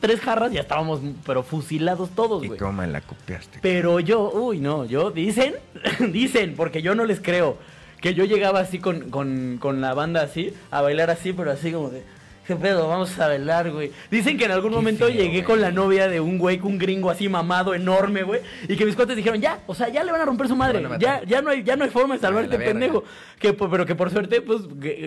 [0.00, 2.58] tres jarras ya estábamos, pero fusilados todos, ¿Y güey.
[2.60, 3.58] cómo la copiaste?
[3.62, 5.54] Pero yo, uy, no, yo, dicen,
[6.12, 7.56] dicen, porque yo no les creo,
[8.00, 11.72] que yo llegaba así con, con, con la banda así, a bailar así, pero así
[11.72, 12.04] como de,
[12.48, 12.88] ¿qué pedo?
[12.88, 13.92] Vamos a bailar, güey.
[14.10, 15.42] Dicen que en algún Qué momento feo, llegué güey.
[15.44, 18.96] con la novia de un güey, un gringo así mamado, enorme, güey, y que mis
[18.96, 21.50] cuates dijeron, ya, o sea, ya le van a romper su madre, ya, ya no
[21.50, 22.72] hay, ya no hay forma de salvar A la verga.
[22.72, 23.04] pendejo.
[23.38, 24.62] Que, pero que por suerte, pues,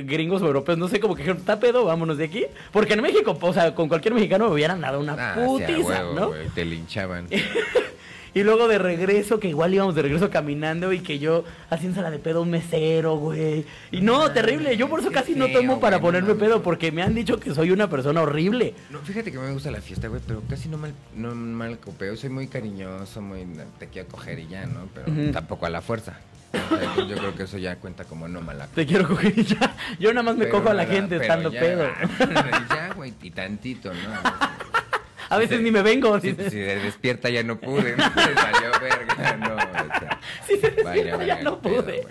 [0.05, 2.45] gringos europeos, no sé, como que dijeron, está pedo, vámonos de aquí.
[2.71, 6.13] Porque en México, o sea, con cualquier mexicano me hubieran dado una Ah, putiza, huevo,
[6.13, 6.27] ¿no?
[6.29, 7.27] güey, Te linchaban.
[8.33, 12.19] Y luego de regreso, que igual íbamos de regreso caminando y que yo haciéndosela de
[12.19, 13.65] pedo un mesero, güey.
[13.91, 14.77] Y no, terrible.
[14.77, 17.53] Yo por eso casi no tomo para güey, ponerme pedo porque me han dicho que
[17.53, 18.73] soy una persona horrible.
[18.89, 22.15] No, fíjate que me gusta la fiesta, güey, pero casi no mal, no mal copeo.
[22.15, 23.45] Soy muy cariñoso, muy
[23.79, 24.87] te quiero coger y ya, ¿no?
[24.93, 26.17] Pero tampoco a la fuerza.
[26.53, 29.43] O sea, yo, creo que eso ya cuenta como no mala Te quiero coger y
[29.43, 29.75] ya.
[29.99, 31.83] Yo nada más me Pero cojo a la nada, gente estando ya, pedo.
[32.69, 33.99] ya, güey, y tantito, ¿no?
[35.31, 35.63] A veces Sí.
[35.63, 36.19] ni me vengo.
[36.19, 38.03] Si, si de despierta ya no pude, ¿no?
[38.03, 42.05] Salió verga, no, o sea, si se despierta, vaya, ya vaya, no pude.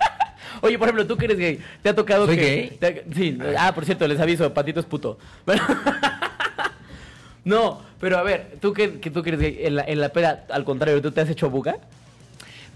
[0.62, 2.42] Oye, por ejemplo, tú que eres gay, ¿te ha tocado ¿Soy que...
[2.42, 2.76] gay?
[2.80, 3.38] te sí.
[3.58, 5.18] Ah, por cierto, les aviso, Patito es puto.
[7.44, 10.08] No, pero a ver, tú que, que tú que eres gay, en la, en la
[10.08, 11.76] peda, al contrario, ¿tú te has hecho buga?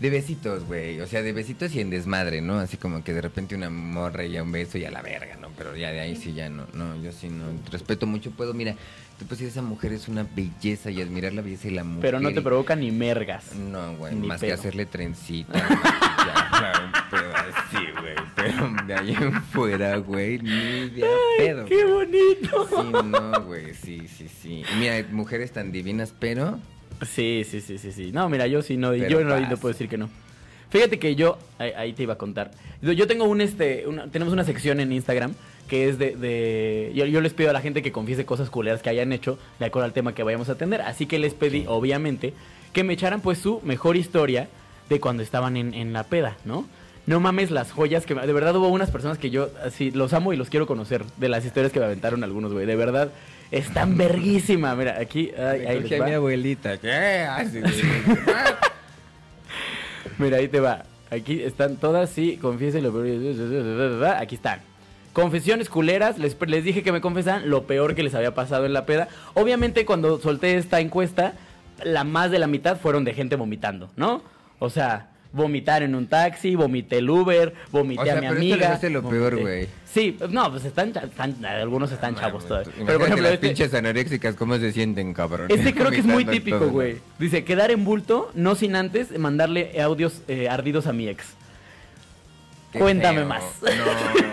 [0.00, 1.00] De besitos, güey.
[1.00, 2.58] O sea, de besitos y en desmadre, ¿no?
[2.60, 5.48] Así como que de repente una morra y un beso y a la verga, ¿no?
[5.58, 6.66] Pero ya de ahí sí ya no.
[6.72, 7.44] No, yo sí no.
[7.72, 8.30] Respeto mucho.
[8.30, 8.76] Puedo, mira,
[9.18, 12.02] puedo decir, esa mujer es una belleza y admirar la belleza y la mujer.
[12.02, 13.54] Pero no te provoca ni mergas.
[13.56, 14.14] No, güey.
[14.14, 15.52] Más que hacerle trencita.
[15.58, 18.14] ya, pedo así, güey.
[18.36, 21.64] Pero de ahí en fuera, güey, ni de a pedo.
[21.64, 21.92] ¡Qué güey.
[21.92, 22.68] bonito!
[22.70, 23.74] Sí, no, güey.
[23.74, 24.62] Sí, sí, sí.
[24.78, 26.60] Mira, mujeres tan divinas, pero.
[27.06, 28.10] Sí, sí, sí, sí, sí.
[28.12, 30.08] No, mira, yo sí no, Pero yo no, no puedo decir que no.
[30.70, 32.50] Fíjate que yo, ahí, ahí te iba a contar.
[32.82, 35.32] Yo yo tengo un este, una- tenemos una sección en Instagram
[35.68, 38.82] que es de, de yo, yo les pido a la gente que confiese cosas culeras
[38.82, 40.80] que hayan hecho de acuerdo al tema que vayamos a atender.
[40.82, 42.34] Así que les pedí, obviamente,
[42.72, 44.48] que me echaran pues su mejor historia
[44.90, 46.66] de cuando estaban en, en la peda, ¿no?
[47.06, 50.12] No mames las joyas que me- de verdad hubo unas personas que yo así los
[50.12, 52.66] amo y los quiero conocer de las historias que me aventaron algunos, güey.
[52.66, 53.10] De verdad
[53.50, 54.74] están verguísima.
[54.74, 56.78] Mira, aquí ay, ahí les a mi abuelita.
[56.78, 57.26] ¿Qué?
[60.18, 60.84] Mira, ahí te va.
[61.10, 64.04] Aquí están todas, sí, confiesen lo peor.
[64.16, 64.60] Aquí están.
[65.12, 68.72] Confesiones culeras, les, les dije que me confesan lo peor que les había pasado en
[68.72, 69.08] la peda.
[69.34, 71.32] Obviamente cuando solté esta encuesta,
[71.82, 74.22] la más de la mitad fueron de gente vomitando, ¿no?
[74.58, 75.08] O sea,
[75.38, 78.72] vomitar en un taxi, vomité el Uber, vomité O sea, a mi pero amiga.
[78.74, 79.66] hace lo peor, güey.
[79.90, 82.70] Sí, no, pues están, están- algunos están chavos todavía.
[82.84, 85.46] Pero por ejemplo, las este, pinches anoréxicas, ¿cómo se sienten, cabrón?
[85.50, 86.98] este creo que es muy típico, güey.
[87.18, 91.24] Dice, quedar en bulto, no sin antes mandarle audios eh, ardidos a mi ex.
[92.72, 93.26] Qué Cuéntame feo.
[93.28, 93.42] más.
[93.62, 93.68] No.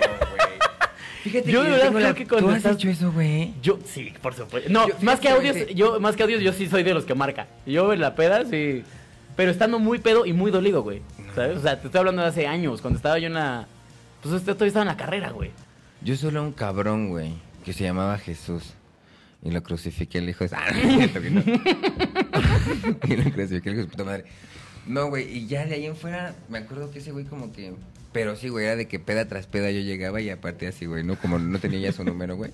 [1.23, 3.53] Fíjate Yo de verdad creo la- que cuando ¿Tú has estás- hecho eso, güey?
[3.61, 4.69] Yo, sí, por supuesto.
[4.69, 7.15] No, Yo- más que audios, yo, más que audios, yo sí soy de los que
[7.15, 7.47] marca.
[7.65, 8.83] Yo en la peda, sí.
[9.35, 11.01] Pero estando muy pedo y muy dolido, güey.
[11.33, 11.57] ¿Sabes?
[11.57, 13.67] O sea, te estoy hablando de hace años, cuando estaba yo en la.
[14.21, 15.51] Pues usted todavía estaba en la carrera, güey.
[16.01, 17.33] Yo solo a un cabrón, güey,
[17.63, 18.73] que se llamaba Jesús.
[19.43, 20.55] Y lo crucifiqué el hijo de...
[20.55, 21.43] Ah, no, no.
[23.07, 24.25] y lo crucifiqué el hijo de puta madre.
[24.87, 27.73] No, güey, y ya de ahí en fuera, me acuerdo que ese güey como que...
[28.11, 31.03] Pero sí, güey, era de que peda tras peda yo llegaba y aparte así, güey,
[31.03, 31.17] ¿no?
[31.19, 32.51] Como no tenía ya su número, güey.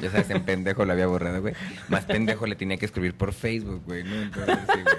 [0.00, 1.54] Ya sabes, en pendejo lo había borrado, güey.
[1.88, 4.22] Más pendejo le tenía que escribir por Facebook, güey, ¿no?
[4.22, 4.96] Entonces, sí, güey.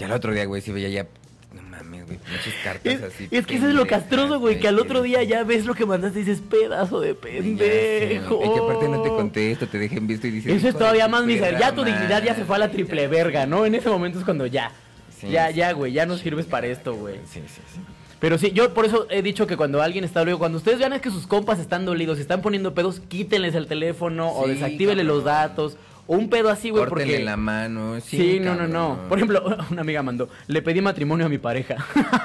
[0.00, 1.06] Ya el otro día, güey, sí veía ya...
[1.54, 3.28] No mames, güey, muchas cartas Es, así.
[3.30, 5.84] es que eso es lo castroso, güey, que al otro día ya ves lo que
[5.84, 8.40] mandaste y dices, pedazo de pendejo.
[8.44, 10.52] Y que aparte no te contesto, te dejen visto y dices.
[10.52, 11.58] Eso es "Hijo todavía más miserable.
[11.58, 13.46] Ya tu dignidad ya se fue a la triple verga, sé".
[13.48, 13.66] ¿no?
[13.66, 14.70] En ese momento es cuando ya.
[15.18, 17.16] Sí, ya, ya, güey, ya no sirves para esto, güey.
[17.30, 17.80] Sí, sí, sí.
[18.20, 20.98] Pero sí, yo por eso he dicho que cuando alguien está dolido, cuando ustedes vean
[21.00, 25.16] que sus compas están dolidos están poniendo pedos, quítenles el teléfono o desactívenle cabrón.
[25.16, 25.76] los datos.
[26.06, 27.24] O un pedo así, güey, Córtenle porque...
[27.24, 28.00] la mano.
[28.00, 28.98] Sí, Sí, no, no, no.
[29.08, 31.76] Por ejemplo, una amiga mandó, le pedí matrimonio a mi pareja.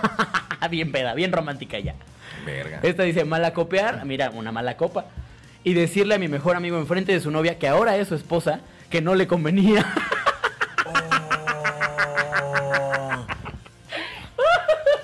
[0.69, 1.95] bien peda, bien romántica ya.
[2.45, 2.79] Verga.
[2.81, 5.05] Esta dice, mala copear, mira, una mala copa.
[5.63, 8.59] Y decirle a mi mejor amigo enfrente de su novia, que ahora es su esposa,
[8.89, 9.85] que no le convenía.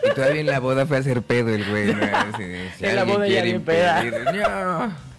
[0.03, 1.91] Y todavía en la boda fue a hacer pedo el güey.
[1.91, 4.03] En la boda ya bien peda.
[4.03, 5.10] No.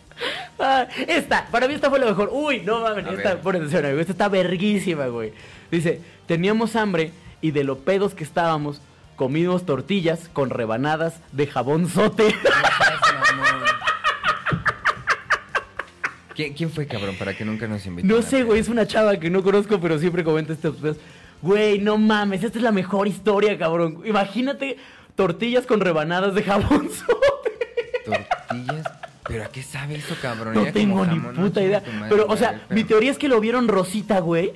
[0.64, 2.30] Ah, esta, para mí esta fue lo mejor.
[2.32, 3.40] Uy, no mames, A esta, ver.
[3.42, 5.32] pon atención, amigo, esta está verguísima, güey.
[5.72, 7.10] Dice, teníamos hambre
[7.40, 8.80] y de lo pedos que estábamos,
[9.16, 12.32] comimos tortillas con rebanadas de jabón sote.
[16.34, 18.08] ¿Quién, quién fue, cabrón, para que nunca nos invitó?
[18.08, 20.96] No la sé, güey, es una chava que no conozco, pero siempre comenta estos pedos.
[21.42, 24.00] Güey, no mames, esta es la mejor historia, cabrón.
[24.04, 24.78] Imagínate
[25.16, 27.52] tortillas con rebanadas de jabón sote.
[28.06, 28.86] Tortillas.
[29.26, 30.54] ¿Pero a qué sabe eso, cabrón?
[30.54, 31.80] No tengo ni jamón, puta idea.
[31.80, 34.52] madre, Pero, o güey, sea, pero- mi teoría es que lo vieron rosita, güey.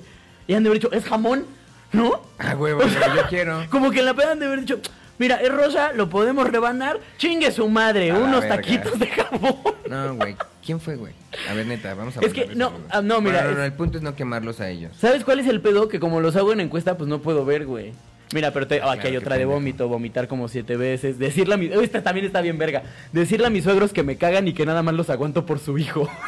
[0.49, 1.45] Y han de haber dicho, es jamón,
[1.93, 2.21] ¿no?
[2.39, 3.65] Ah, huevo, pero yo quiero.
[3.71, 4.81] Como que en la peda han de haber dicho,
[5.19, 8.57] mira, es rosa, lo podemos rebanar, chingue su madre, A unos verga.
[8.57, 9.57] taquitos de jamón.
[9.89, 10.37] No, güey.
[10.65, 11.13] ¿Quién fue, güey?
[11.49, 13.73] A ver, neta, vamos a Es que, no, ah, no, mira, Bueno, es- no, el
[13.73, 14.97] punto es no quemarlos a ellos.
[14.99, 15.89] ¿Sabes cuál es el pedo?
[15.89, 17.93] Que como los hago en encuesta, pues no puedo ver, güey.
[18.35, 21.19] Mira, pero te- Ah, aquí claro, hay otra de vómito, vomitar como siete veces.
[21.19, 21.67] Decirle a mi...
[21.67, 22.83] Esta también está bien verga.
[23.13, 25.79] Decirle a mis suegros que me cagan y que nada más los aguanto por su
[25.79, 26.09] hijo.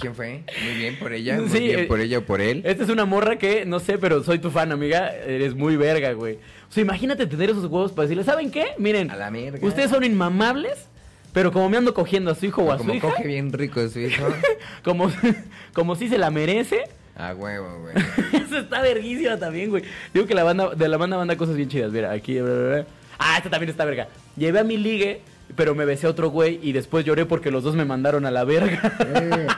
[0.00, 0.44] ¿Quién fue?
[0.64, 2.62] Muy bien por ella, muy Sí, bien eh, por ella o por él.
[2.64, 5.12] Esta es una morra que, no sé, pero soy tu fan, amiga.
[5.12, 6.36] Eres muy verga, güey.
[6.68, 8.66] O sea, imagínate tener esos huevos para decirle, ¿saben qué?
[8.78, 9.58] Miren, A la mierda.
[9.66, 10.86] ustedes son inmamables,
[11.32, 13.52] pero como me ando cogiendo a su hijo o a su Como hija, coge bien
[13.52, 14.24] rico su hijo.
[14.84, 15.10] como,
[15.72, 16.84] como si se la merece,
[17.18, 17.94] A huevo, güey.
[18.44, 19.82] Eso está verguísima también, güey.
[20.14, 21.90] Digo que la banda, de la banda manda cosas bien chidas.
[21.92, 22.40] Mira, aquí.
[22.40, 22.86] bla, bla, bla.
[23.18, 24.08] Ah, esta también está verga.
[24.36, 25.20] Llevé a mi ligue,
[25.56, 28.30] pero me besé a otro güey y después lloré porque los dos me mandaron a
[28.30, 28.80] la verga.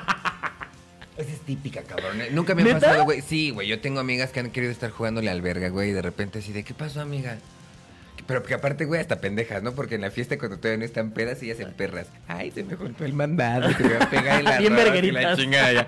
[1.18, 2.18] Esa es típica, cabrón.
[2.22, 2.28] ¿eh?
[2.32, 2.80] Nunca me ha ¿Neta?
[2.80, 3.20] pasado, güey.
[3.20, 3.68] Sí, güey.
[3.68, 5.90] Yo tengo amigas que han querido estar jugándole al verga, güey.
[5.90, 7.36] Y de repente así de, ¿qué pasó, amiga?
[8.30, 9.72] Pero que aparte, güey, hasta pendejas, ¿no?
[9.72, 12.06] Porque en la fiesta cuando todavía no están pedas, ellas en perras.
[12.28, 15.36] Ay, se me juntó el mandado, te voy a pegar en la Bien y la
[15.36, 15.86] chingada ya.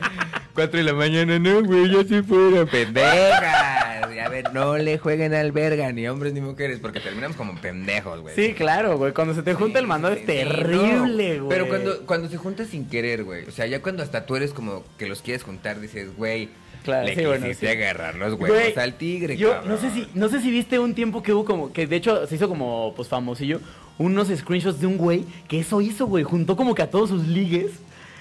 [0.52, 2.66] Cuatro de la mañana, no, güey, ya se fueron.
[2.66, 4.12] Pendejas.
[4.12, 7.54] Y A ver, no le jueguen al verga, ni hombres ni mujeres, porque terminamos como
[7.60, 8.34] pendejos, güey.
[8.34, 9.12] Sí, claro, güey.
[9.12, 11.44] Cuando se te junta el mandado es Sí, terrible, no.
[11.44, 11.56] güey.
[11.56, 13.44] Pero cuando, cuando se junta sin querer, güey.
[13.44, 16.48] O sea, ya cuando hasta tú eres como que los quieres juntar, dices, güey,
[16.82, 17.66] Claro, le sí, bueno, sí.
[17.66, 19.68] agarrar los huevos Güey, al tigre, Yo cabrón.
[19.70, 22.26] no sé si no sé si viste un tiempo que hubo como que de hecho
[22.26, 23.60] se hizo como pues famosillo
[23.98, 27.26] unos screenshots de un güey que eso hizo, güey, juntó como que a todos sus
[27.28, 27.70] ligues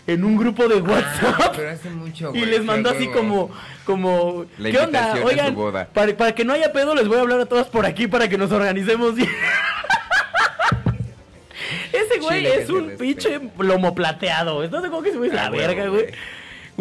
[0.08, 1.54] en un grupo de Ah, WhatsApp.
[1.56, 2.46] pero hace mucho, Y güey.
[2.52, 3.50] les sí, mandó así como,
[3.86, 5.16] como, La ¿qué onda?
[5.24, 5.88] Oigan, boda.
[5.94, 8.28] Para, para que no haya pedo, les voy a hablar a todas por aquí para
[8.28, 9.30] que nos organicemos bien.
[11.94, 14.64] Ese güey Chile, es un pinche lomo plateado.
[14.64, 16.04] Entonces, como que se me A la huevo, verga, güey.
[16.04, 16.14] Güey,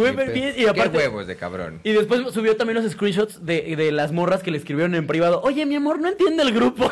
[0.02, 1.80] Bien, y ¿Qué huevos de cabrón?
[1.84, 5.40] Y después subió también los screenshots de, de las morras que le escribieron en privado.
[5.42, 6.90] Oye, mi amor, no entiende el grupo.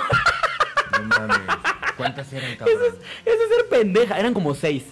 [0.93, 1.39] No mames.
[1.97, 2.79] ¿Cuántas eran, Eso cabrón?
[2.89, 4.19] es, eso es ser pendeja.
[4.19, 4.85] Eran como seis.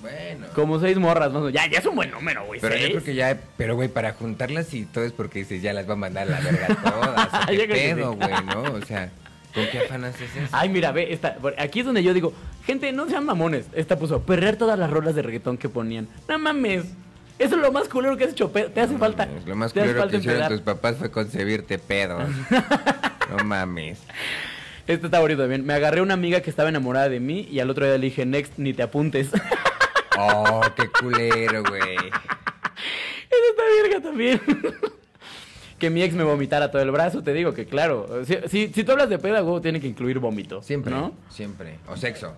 [0.00, 0.46] Bueno.
[0.54, 1.48] Como seis morras, ¿no?
[1.48, 2.60] Ya, ya es un buen número, güey.
[2.60, 2.90] Pero yo seis.
[2.92, 5.94] creo que ya, pero güey, para juntarlas y todo es porque dices, ya las va
[5.94, 7.48] a mandar a la verga todas.
[7.48, 8.18] ¿o Yo ¿Qué pedo, sí.
[8.18, 8.62] güey, no?
[8.74, 9.10] O sea,
[9.54, 10.48] ¿con qué afán haces eso?
[10.52, 12.34] Ay, mira, ve, esta, aquí es donde yo digo,
[12.66, 13.64] gente, no sean mamones.
[13.72, 16.06] Esta puso, perrear todas las rolas de reggaetón que ponían.
[16.28, 16.84] No mames.
[17.38, 18.48] Eso es lo más culero que has hecho.
[18.48, 19.28] Te hace falta.
[19.46, 22.22] Lo más culero que hicieron tus papás fue concebirte pedos.
[23.30, 23.98] no mames.
[24.86, 25.64] Este está bonito también.
[25.64, 28.04] Me agarré a una amiga que estaba enamorada de mí y al otro día le
[28.04, 29.28] dije, next, ni te apuntes.
[29.32, 29.42] Eso
[30.18, 31.96] Oh, qué culero, güey.
[31.96, 34.40] está verga también.
[35.78, 38.24] que mi ex me vomitara todo el brazo, te digo que claro.
[38.24, 40.62] Si, si, si tú hablas de peda, huevo, tiene que incluir vómito.
[40.62, 41.12] Siempre, ¿No?
[41.28, 41.78] siempre.
[41.88, 42.34] O sexo.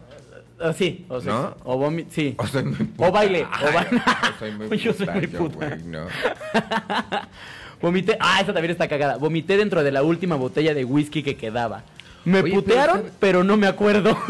[0.59, 1.57] Ah, sí, o sea, ¿No?
[1.65, 2.35] o vómito, sí.
[2.39, 4.01] O soy muy O baile, o baile.
[4.07, 5.57] o soy muy Yo soy puta, muy yo, puta.
[5.69, 6.07] güey, no.
[7.81, 9.17] Vomité, ah, esa también está cagada.
[9.19, 11.85] Vomité dentro de la última botella de whisky que quedaba.
[12.25, 14.17] Me Oye, putearon, pero no me acuerdo.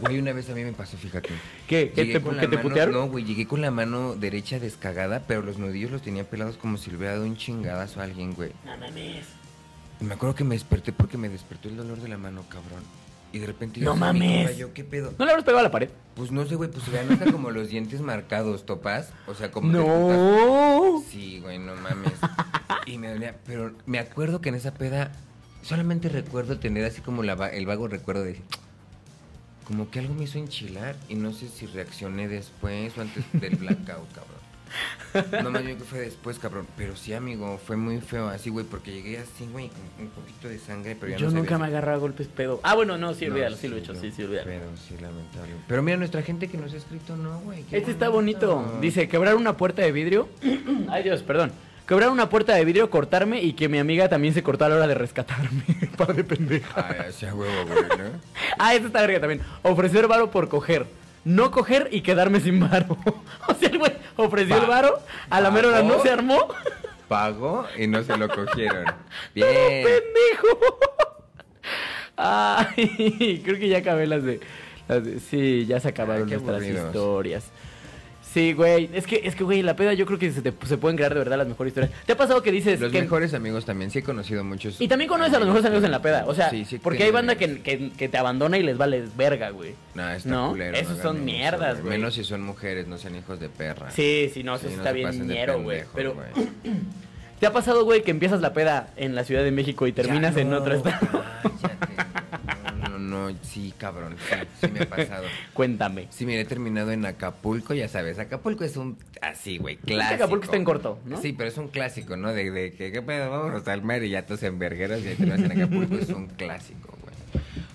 [0.00, 1.28] Güey, una vez a mí me pasó, fíjate.
[1.68, 1.92] ¿Qué?
[1.94, 2.94] ¿Qué te, que te mano- putearon?
[2.94, 6.76] No, güey, llegué con la mano derecha descagada, pero los nudillos los tenía pelados como
[6.78, 8.50] si le hubiera dado un chingadazo a alguien, güey.
[8.64, 9.24] No mames.
[10.00, 12.82] Me acuerdo que me desperté porque me despertó el dolor de la mano, cabrón.
[13.34, 14.56] Y de repente No "Ay, mi mames.
[14.56, 15.12] yo, ¿qué pedo?
[15.18, 15.90] ¿No le habrás pegado a la pared?
[16.14, 19.10] Pues no sé, güey, pues se vean hasta como los dientes marcados, topas.
[19.26, 21.02] O sea, como No.
[21.10, 22.12] Sí, güey, no mames.
[22.86, 25.10] Y me dolía, pero me acuerdo que en esa peda
[25.62, 28.40] solamente recuerdo tener así como la el vago recuerdo de
[29.66, 33.56] como que algo me hizo enchilar y no sé si reaccioné después o antes del
[33.56, 34.33] blackout, cabrón.
[35.42, 36.66] No más bien que fue después, cabrón.
[36.76, 40.48] Pero sí, amigo, fue muy feo así, güey, porque llegué así, güey, con un poquito
[40.48, 42.60] de sangre, pero ya Yo no nunca me agarraba a golpes pedo.
[42.62, 44.46] Ah, bueno, no, sí, No, olvídalo, sí lo he hecho, no, sí, sí, olvídalo.
[44.46, 45.52] Pero sí, lamentable.
[45.68, 47.64] Pero mira, nuestra gente que nos ha escrito, no, güey.
[47.70, 48.78] Este está bonito.
[48.80, 50.28] Dice, quebrar una puerta de vidrio.
[50.88, 51.52] Ay, Dios, perdón.
[51.86, 54.76] Quebrar una puerta de vidrio, cortarme y que mi amiga también se cortó a la
[54.76, 55.62] hora de rescatarme.
[55.98, 56.86] Par de pendeja.
[56.88, 58.18] Ay, hacía huevo, güey, ¿no?
[58.58, 59.42] Ah, esta está verga también.
[59.62, 60.86] Ofrecer varo por coger.
[61.24, 62.96] No coger y quedarme sin varo.
[63.48, 64.98] o sea, el güey ofreció el Va- varo,
[65.30, 66.48] a la mera hora no se armó.
[67.08, 68.84] Pagó y no se lo cogieron.
[68.86, 68.94] ¡Todo
[69.34, 69.84] Bien.
[69.84, 70.78] pendejo!
[72.16, 74.40] Ay, creo que ya acabé las de,
[74.88, 76.86] las de- Sí, ya se acabaron Ay, nuestras aburridos.
[76.86, 77.44] historias.
[78.34, 78.90] Sí, güey.
[78.92, 81.12] Es que, es que, güey, la peda yo creo que se, te- se pueden crear
[81.14, 81.92] de verdad las mejores historias.
[82.04, 83.00] ¿Te ha pasado que dices Los que...
[83.00, 84.80] mejores amigos también, sí he conocido muchos.
[84.80, 86.24] Y también conoces a los mejores amigos en la peda.
[86.26, 87.62] O sea, Sí, sí, porque hay banda que, amigos.
[87.62, 89.76] que, que te abandona y les vale verga, güey.
[89.94, 90.50] No, está ¿No?
[90.50, 90.76] culero.
[90.76, 91.96] Esos son mierdas, güey.
[91.96, 93.92] Menos si son mujeres, no sean hijos de perra.
[93.92, 95.84] Sí, sí, no, eso está se bien ñero, güey.
[95.94, 96.26] Pero, güey.
[97.38, 100.34] ¿te ha pasado, güey, que empiezas la peda en la Ciudad de México y terminas
[100.34, 100.96] Ya en no, otro estado?
[101.42, 102.13] cállate.
[103.32, 105.24] No, sí, cabrón, sí, sí me ha pasado.
[105.54, 106.08] Cuéntame.
[106.10, 110.14] Sí, mire, he terminado en Acapulco, ya sabes, Acapulco es un, así, güey, clásico.
[110.14, 111.20] Acapulco está en corto, ¿no?
[111.20, 112.32] Sí, pero es un clásico, ¿no?
[112.32, 113.30] De, de que, ¿qué pedo?
[113.30, 116.10] Vámonos al mar y ya todos en vergueras y ahí te vas en Acapulco, es
[116.10, 117.14] un clásico, güey.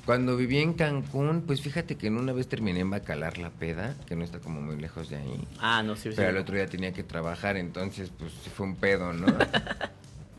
[0.05, 3.95] Cuando viví en Cancún, pues fíjate que en una vez terminé en Bacalar la peda,
[4.07, 5.47] que no está como muy lejos de ahí.
[5.59, 6.15] Ah, no, sí, sí.
[6.15, 9.27] Pero el otro día tenía que trabajar, entonces pues fue un pedo, ¿no?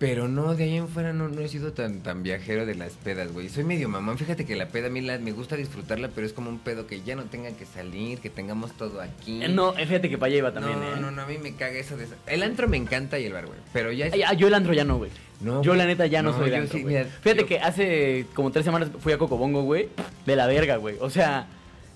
[0.00, 2.94] Pero no, de ahí en fuera no, no he sido tan, tan viajero de las
[2.94, 3.50] pedas, güey.
[3.50, 4.16] Soy medio mamón.
[4.16, 6.86] Fíjate que la peda a mí la- me gusta disfrutarla, pero es como un pedo
[6.86, 9.44] que ya no tenga que salir, que tengamos todo aquí.
[9.44, 10.98] Eh, No, eh, fíjate que para allá iba también, no, ¿eh?
[10.98, 12.06] no, no, a mí me caga eso de...
[12.26, 13.58] El antro me encanta y el bar, güey.
[13.74, 14.14] Pero ya es...
[14.14, 15.10] Ay, ah, yo el andro ya no, güey.
[15.42, 16.94] No, yo la neta ya no, No, soy de antro, sí, güey.
[16.96, 19.90] mira, Fíjate yo- que hace como tres semanas fui a Cocobongo, güey.
[20.24, 20.96] De la verga, güey.
[21.00, 21.46] O sea,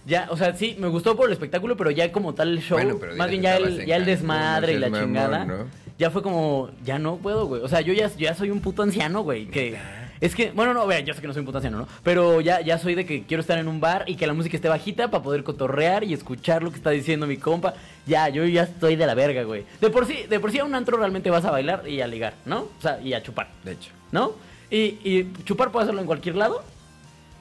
[0.05, 2.77] ya, o sea, sí, me gustó por el espectáculo, pero ya como tal el show,
[2.77, 5.45] Bueno, pero más bien ya el, ya el desmadre y la mamón, chingada.
[5.47, 5.84] ¿no?
[5.99, 7.63] Ya fue como, ya no puedo, güey.
[7.63, 9.47] O sea, yo ya, ya soy un puto anciano, güey.
[9.47, 9.79] Que
[10.21, 11.89] es que, bueno, no, vea, yo sé que no soy un puto anciano, ¿no?
[12.03, 14.57] Pero ya, ya soy de que quiero estar en un bar y que la música
[14.57, 17.75] esté bajita para poder cotorrear y escuchar lo que está diciendo mi compa.
[18.07, 19.65] Ya, yo ya estoy de la verga, güey.
[19.81, 22.07] De por sí, de por sí a un antro realmente vas a bailar y a
[22.07, 22.63] ligar, ¿no?
[22.63, 23.49] O sea, y a chupar.
[23.65, 23.91] De hecho.
[24.15, 24.33] ¿no?
[24.71, 26.63] Y, y chupar puedo hacerlo en cualquier lado.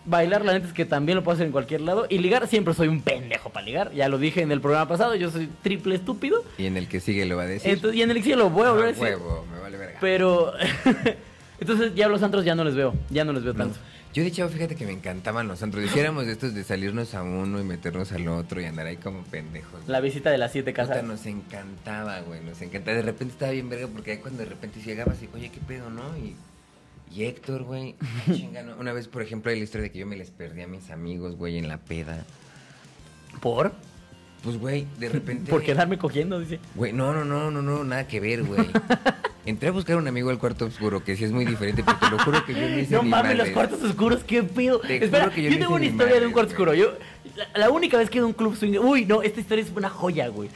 [0.05, 2.05] Bailar, la neta es que también lo puedo hacer en cualquier lado.
[2.09, 3.93] Y ligar, siempre soy un pendejo para ligar.
[3.93, 6.43] Ya lo dije en el programa pasado, yo soy triple estúpido.
[6.57, 7.71] Y en el que sigue lo va a decir.
[7.71, 9.03] Entonces, y en el exilio lo voy a volver a Ah, decir.
[9.03, 9.97] huevo, me vale verga.
[10.01, 10.53] Pero.
[11.59, 12.93] Entonces ya los antros ya no les veo.
[13.09, 13.59] Ya no les veo No.
[13.65, 13.79] tanto.
[14.13, 15.83] Yo de hecho, fíjate que me encantaban los antros.
[15.85, 19.23] Hiciéramos de estos de salirnos a uno y meternos al otro y andar ahí como
[19.23, 19.87] pendejos.
[19.87, 21.03] La visita de las siete Puta, casas.
[21.03, 22.97] nos encantaba, güey, nos encantaba.
[22.97, 25.89] De repente estaba bien verga porque ahí cuando de repente llegabas y, oye, ¿qué pedo,
[25.89, 26.03] no?
[26.17, 26.35] Y,
[27.13, 27.95] y Héctor, güey.
[28.79, 30.89] Una vez, por ejemplo, hay la historia de que yo me les perdí a mis
[30.89, 32.25] amigos, güey, en la peda.
[33.39, 33.71] ¿Por?
[34.43, 35.49] Pues, güey, de repente...
[35.49, 36.59] Por quedarme cogiendo, dice.
[36.75, 38.67] Güey, no, no, no, no, no, nada que ver, güey.
[39.45, 42.09] Entré a buscar un amigo al cuarto oscuro, que sí es muy diferente, pero te
[42.09, 44.79] lo juro que yo no hice No mames, los cuartos oscuros, qué pedo.
[44.79, 46.73] Te Espera, yo, yo no tengo una historia de un cuarto oscuro.
[46.73, 46.93] Yo,
[47.35, 48.77] la, la única vez que he ido a un club swing.
[48.79, 50.49] Uy, no, esta historia es una joya, güey.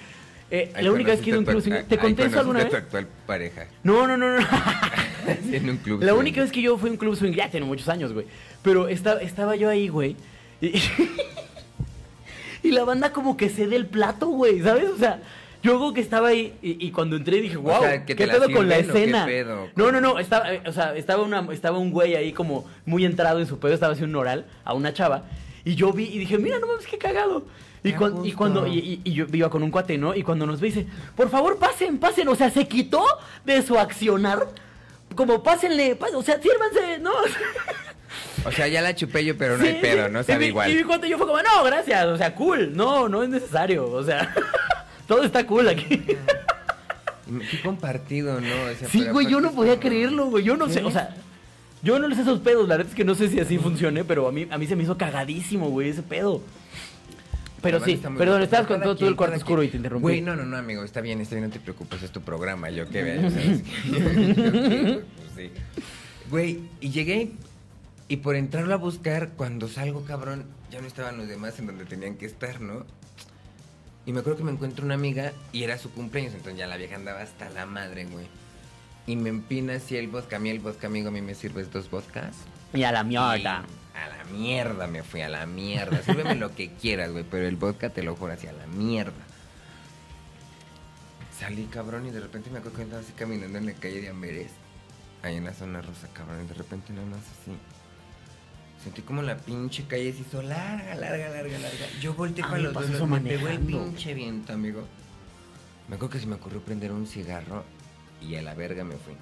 [0.50, 1.80] Eh, la única vez que he ido a un club conociste swing.
[1.80, 2.68] a tu- ¿Te conté eso alguna vez?
[2.68, 3.68] a tu actual pareja.
[3.84, 4.48] No, no, no, no.
[5.44, 6.02] Sí, en un club.
[6.02, 6.20] La swing.
[6.20, 8.26] única vez que yo fui a un club swing, ya tiene muchos años, güey.
[8.62, 10.16] Pero esta- estaba yo ahí, güey.
[10.62, 10.74] Y,
[12.64, 14.90] y la banda como que cede el plato, güey, ¿sabes?
[14.90, 15.22] O sea,
[15.64, 18.50] yo como que estaba ahí y, y cuando entré dije, wow, sea, ¿que ¿qué pedo
[18.52, 19.26] con la escena?
[19.26, 19.68] pedo?
[19.76, 23.06] No, no, no, estaba, eh, o sea, estaba, una, estaba un güey ahí como muy
[23.06, 25.26] entrado en su pedo, estaba haciendo un oral a una chava.
[25.66, 27.46] Y yo vi y dije, mira, no mames, qué cagado.
[27.90, 30.16] Y, cuan- y cuando, y, y- y yo iba con un cuate, ¿no?
[30.16, 30.86] Y cuando nos ve dice,
[31.16, 32.28] por favor, pasen, pasen.
[32.28, 33.04] O sea, se quitó
[33.46, 34.48] de su accionar.
[35.16, 37.12] Como pásenle, o sea, sírvanse, ¿no?
[38.46, 40.10] O sea, ya la chupé yo, pero no Sí, hay pedo.
[40.10, 40.22] ¿no?
[40.22, 40.72] Y Sabe mi- igual.
[40.72, 42.76] Y mi cuate yo fue como, no, gracias, o sea, cool.
[42.76, 44.34] No, no es necesario, o sea,
[45.08, 46.02] todo está cool aquí.
[47.28, 48.48] Y me- Qué compartido, ¿no?
[48.72, 50.44] O sea, Sí, güey, yo no podía como- creerlo, güey.
[50.44, 50.86] Yo no sé, ¿Qué?
[50.86, 51.16] o sea,
[51.84, 52.68] yo no les sé esos pedos.
[52.68, 54.76] La verdad es que no sé si así funcione, pero a mí, a mí se
[54.76, 56.42] me hizo cagadísimo, güey, ese pedo.
[57.62, 60.02] Pero sí, perdón, estabas con todo, el cuarto oscuro y te interrumpí.
[60.04, 62.70] Güey, no, no, no, amigo, está bien, está bien, no te preocupes, es tu programa,
[62.70, 63.32] yo qué.
[63.90, 65.02] Pues
[65.36, 65.52] sí.
[66.30, 67.32] Güey, y llegué
[68.08, 71.86] y por entrarlo a buscar, cuando salgo, cabrón, ya no estaban los demás en donde
[71.86, 72.86] tenían que estar, ¿no?
[74.06, 76.78] Y me acuerdo que me encuentro una amiga y era su cumpleaños, entonces ya la
[76.78, 78.26] vieja andaba hasta la madre, güey.
[79.06, 81.72] Y me empina así el vodka, a mí el vodka, amigo, a mí me sirves
[81.72, 82.36] dos vodkas.
[82.74, 83.66] Y a la Y mierda.
[84.04, 86.02] A la mierda me fui, a la mierda.
[86.04, 89.26] Sírveme lo que quieras, güey, pero el vodka te lo juro así, a la mierda.
[91.38, 94.10] Salí, cabrón, y de repente me acuerdo que andaba así caminando en la calle de
[94.10, 94.52] Amberes,
[95.22, 97.58] ahí en la zona rosa, cabrón, y de repente nada más así.
[98.84, 101.88] Sentí como la pinche calle se hizo larga, larga, larga, larga.
[102.00, 104.84] Yo volteé A para los dos, me pegó el pinche viento, amigo.
[105.88, 107.64] Me acuerdo que se me ocurrió prender un cigarro
[108.22, 109.14] y a la verga me fui.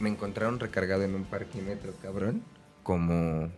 [0.00, 2.42] Me encontraron recargado en un parquímetro, cabrón,
[2.82, 3.50] como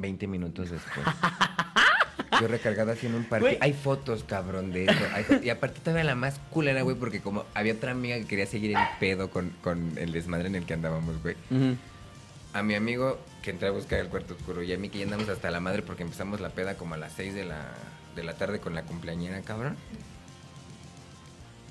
[0.00, 1.06] 20 minutos después.
[2.40, 3.58] Yo recargado así en un parque.
[3.60, 5.04] Hay fotos, cabrón, de eso.
[5.12, 8.46] Hay y aparte todavía la más culera, güey, porque como había otra amiga que quería
[8.46, 11.36] seguir el pedo con, con el desmadre en el que andábamos, güey.
[12.52, 15.04] A mi amigo que entré a buscar el cuarto oscuro y a mí que ya
[15.04, 17.74] andamos hasta la madre porque empezamos la peda como a las 6 de la,
[18.16, 19.76] de la tarde con la cumpleañera, cabrón.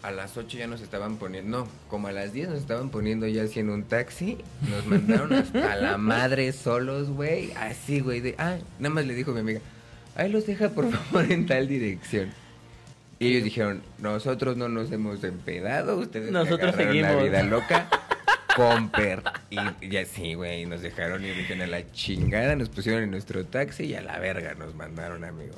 [0.01, 3.27] A las 8 ya nos estaban poniendo, no, como a las 10 nos estaban poniendo
[3.27, 4.37] ya así en un taxi.
[4.69, 7.51] Nos mandaron hasta la madre solos, güey.
[7.53, 9.59] Así, güey, de, ah, nada más le dijo mi amiga,
[10.15, 12.29] ahí los deja por favor en tal dirección.
[13.19, 17.23] Y ellos dijeron, nosotros no nos hemos empedado, ustedes Nosotros agarraron la seguimos.
[17.29, 17.89] vida loca.
[18.59, 19.23] Comper.
[19.49, 23.45] Y ya sí, güey, nos dejaron ir dijeron a la chingada, nos pusieron en nuestro
[23.45, 25.53] taxi y a la verga nos mandaron, amigo.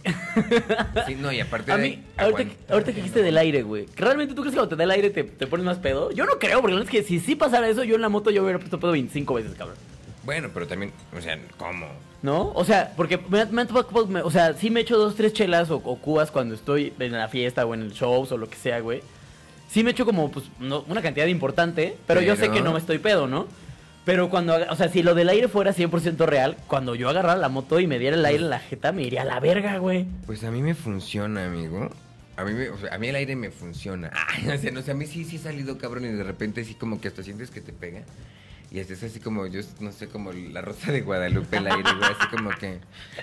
[1.08, 3.26] Sí, no, y aparte A de mí, ahorita, aguantar, ahorita que dijiste ¿no?
[3.26, 3.86] del aire, güey.
[3.96, 6.12] ¿Realmente tú crees que cuando te da el aire te, te pones más pedo?
[6.12, 8.10] Yo no creo, porque la verdad es que si sí pasara eso, yo en la
[8.10, 9.78] moto yo hubiera puesto pedo 25 veces, cabrón.
[10.24, 11.88] Bueno, pero también, o sea, ¿cómo?
[12.22, 12.52] ¿No?
[12.54, 15.34] O sea, porque me, me han tocado- me- o sea, sí me echo dos, tres
[15.34, 18.48] chelas o, o cubas cuando estoy en la fiesta o en el show o lo
[18.48, 19.02] que sea, güey.
[19.72, 22.80] Sí me echo como, pues, no- una cantidad importante, pero, yo sé que no me
[22.80, 23.48] estoy pedo, ¿no?
[24.04, 27.50] Pero cuando, o sea, si lo del aire fuera 100% real, cuando yo agarrara la
[27.50, 30.06] moto y me diera el aire en la jeta, me iría a la verga, güey.
[30.26, 31.90] Pues a mí me funciona, amigo.
[32.36, 34.12] A mí, me- o sea, a mí el aire me funciona.
[34.28, 36.66] Ay, o sea, no sé, a mí sí, sí he salido cabrón y de repente
[36.66, 38.02] sí como que hasta sientes que te pega.
[38.72, 42.12] Y es así como, yo no sé, como la rosa de Guadalupe el aire, güey,
[42.12, 42.80] así como que...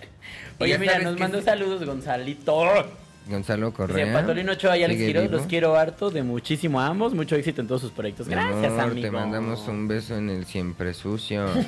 [0.61, 2.86] Oye, mira, nos mandó saludos Gonzalito.
[3.29, 4.12] Gonzalo Dice, Correa.
[4.12, 5.33] Patolino Ochoa, ¿Sigue quiero, vivo?
[5.37, 8.29] los quiero harto, de muchísimo a ambos, mucho éxito en todos sus proyectos.
[8.29, 9.07] Gracias, amor, amigo.
[9.07, 11.47] Te mandamos un beso en el siempre sucio.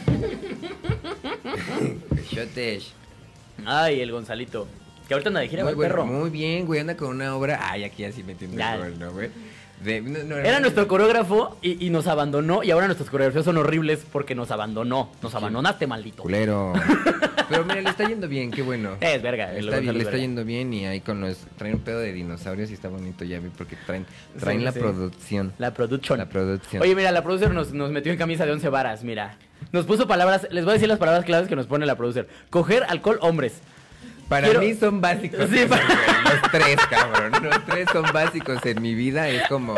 [2.10, 2.92] Besotes.
[3.64, 4.66] Ay, el Gonzalito.
[5.06, 6.06] Que ahorita anda de gira, Muy, bueno, perro.
[6.06, 7.58] muy bien, güey, anda con una obra.
[7.62, 9.28] Ay, aquí así metiendo el ¿no, güey?
[9.84, 12.62] De- no, no, Era no, nuestro coreógrafo y, y nos abandonó.
[12.62, 15.10] Y ahora nuestras coreografías son horribles porque nos abandonó.
[15.22, 16.22] Nos abandonaste, maldito.
[16.22, 16.72] Culero.
[17.48, 18.90] Pero mira, le está yendo bien, qué bueno.
[19.00, 21.38] Es verga, Está bien, le es está yendo bien y ahí con los.
[21.56, 24.06] Traen un pedo de dinosaurios y está bonito, ya vi, porque traen,
[24.38, 24.78] traen Sí, la sí.
[24.78, 25.52] producción.
[25.58, 26.18] La production.
[26.18, 26.80] La producción.
[26.82, 29.36] Oye, mira, la producer nos, nos metió en camisa de 11 varas, mira.
[29.72, 32.28] Nos puso palabras, les voy a decir las palabras claves que nos pone la producer.
[32.50, 33.60] Coger, alcohol, hombres.
[34.30, 35.40] Para quiero- mí son básicos.
[35.50, 37.32] Sí, Los tres, cabrón.
[37.42, 39.28] Los tres son básicos en mi vida.
[39.28, 39.74] Es como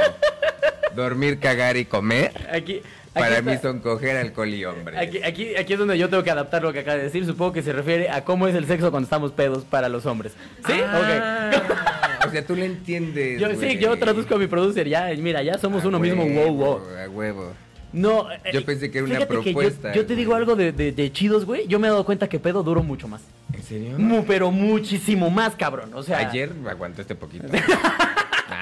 [0.95, 2.33] dormir, cagar y comer.
[2.53, 2.83] Aquí, aquí
[3.15, 4.99] Para está- mí son coger, alcohol y hombre.
[4.99, 7.25] Aquí, aquí, aquí es donde yo tengo que adaptar lo que acaba de decir.
[7.25, 10.35] Supongo que se refiere a cómo es el sexo cuando estamos pedos para los hombres.
[10.67, 10.73] ¿Sí?
[10.75, 11.09] Ok.
[11.23, 11.51] Ah,
[12.27, 13.41] O sea, tú le entiendes.
[13.41, 14.87] Yo, sí, yo traduzco a mi producer.
[14.89, 16.25] Ya, mira, ya somos A uno mismo.
[16.27, 16.81] Wow, wow.
[17.05, 17.53] A huevo.
[17.93, 18.29] No.
[18.53, 20.93] Yo eh, pensé que era una que yo- propuesta, yo, te digo algo de, de-
[20.93, 21.67] de chidos, güey.
[21.67, 23.21] Yo me he dado cuenta que pedo duro mucho más.
[23.63, 23.99] ¿En serio?
[23.99, 25.93] Mu- pero muchísimo más, cabrón.
[25.95, 26.19] O sea.
[26.19, 27.47] Ayer aguantó este poquito.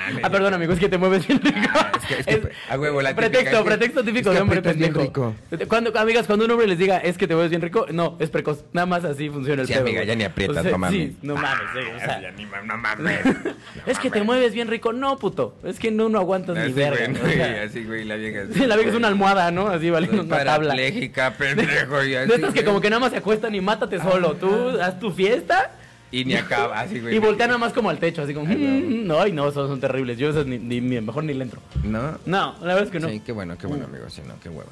[0.00, 1.58] Ah, Ah, perdón, amigo, es que te mueves bien rico.
[1.74, 4.34] Ah, es que- es que, a huevo, la típica, Pretexto, es que- pretexto típico es
[4.36, 5.00] de hombre pendejo.
[5.00, 5.34] rico.
[5.68, 8.30] Cuando, amigas, cuando un hombre les diga es que te mueves bien rico, no, es
[8.30, 8.64] precoz.
[8.72, 9.82] Nada más así funciona el Sí, pedo.
[9.84, 10.98] amiga, ya ni aprietas, O sea, no mames.
[11.00, 13.20] Sí, no mames, sí, o sea, Ya ni no mames.
[13.86, 14.92] es que te mueves bien rico.
[14.92, 15.54] No, puto.
[15.64, 17.06] Es que no, no aguantas ni verga.
[17.08, 18.40] güey, o sea, así, güey, la vieja.
[18.52, 19.68] sí, la vieja es una almohada, ¿no?
[19.68, 20.74] Así valiendo Soy una tabla.
[21.38, 22.28] pendejo, y así.
[22.28, 24.34] De estas que como que nada más se acuestan y mátate solo.
[24.34, 25.72] Tú haz tu fiesta
[26.12, 27.14] Y ni acaba, así, güey.
[27.14, 28.48] y voltea nada más como al techo, así como.
[28.48, 28.68] Ay, no.
[28.96, 30.18] "Mm, No, ay, no, esos son terribles.
[30.18, 31.60] Yo esas ni, ni- mejor ni le entro.
[31.84, 32.18] ¿No?
[32.26, 33.08] No, la verdad es que no.
[33.08, 34.08] Sí, qué bueno, qué bueno, amigo.
[34.10, 34.70] Sí, no, qué hueva.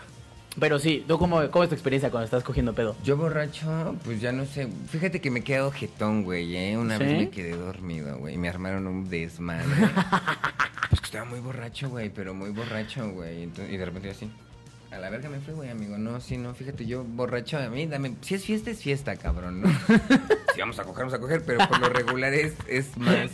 [0.58, 2.96] Pero sí, ¿tú cómo, cómo es tu experiencia cuando estás cogiendo pedo?
[3.04, 4.66] Yo borracho, pues ya no sé.
[4.90, 6.76] Fíjate que me he quedado jetón, güey, ¿eh?
[6.76, 7.04] Una ¿Sí?
[7.04, 8.34] vez me quedé dormido, güey.
[8.34, 9.66] Y me armaron un desmadre.
[10.90, 13.44] pues que estaba muy borracho, güey, pero muy borracho, güey.
[13.44, 14.28] Entonces- Y de repente así.
[14.90, 15.98] A la verga me fui, güey, amigo.
[15.98, 18.14] No, sí, no, fíjate, yo borracho a mí, dame.
[18.22, 19.68] Si es fiesta, es fiesta, cabrón, ¿no?
[20.54, 23.30] si vamos a coger, vamos a coger, pero por lo regular es, es más.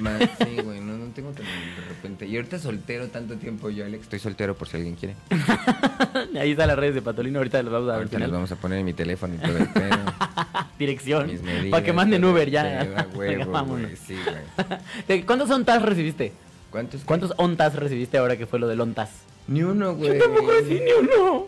[0.00, 1.48] Más, sí, güey, no, no, tengo que de
[1.88, 2.26] repente.
[2.26, 4.02] Y ahorita soltero tanto tiempo yo, Alex.
[4.02, 5.14] Estoy soltero por si alguien quiere.
[6.38, 8.08] Ahí están las redes de Patolino, ahorita las vamos a ver.
[8.12, 9.96] Ahorita vamos a poner en mi teléfono y todo el pedo.
[10.78, 11.30] Dirección.
[11.70, 12.62] Para que manden Uber ya.
[12.82, 13.82] pedo, a huevo, Vámonos.
[13.86, 14.78] güey, Sí, güey.
[15.08, 16.32] ¿De- ¿Cuántos ontas recibiste?
[16.70, 17.02] ¿Cuántos?
[17.04, 19.10] ¿Cuántos ontas recibiste ahora que fue lo del ontas?
[19.48, 20.18] Ni uno, güey.
[20.18, 21.46] Yo tampoco recibí ni uno.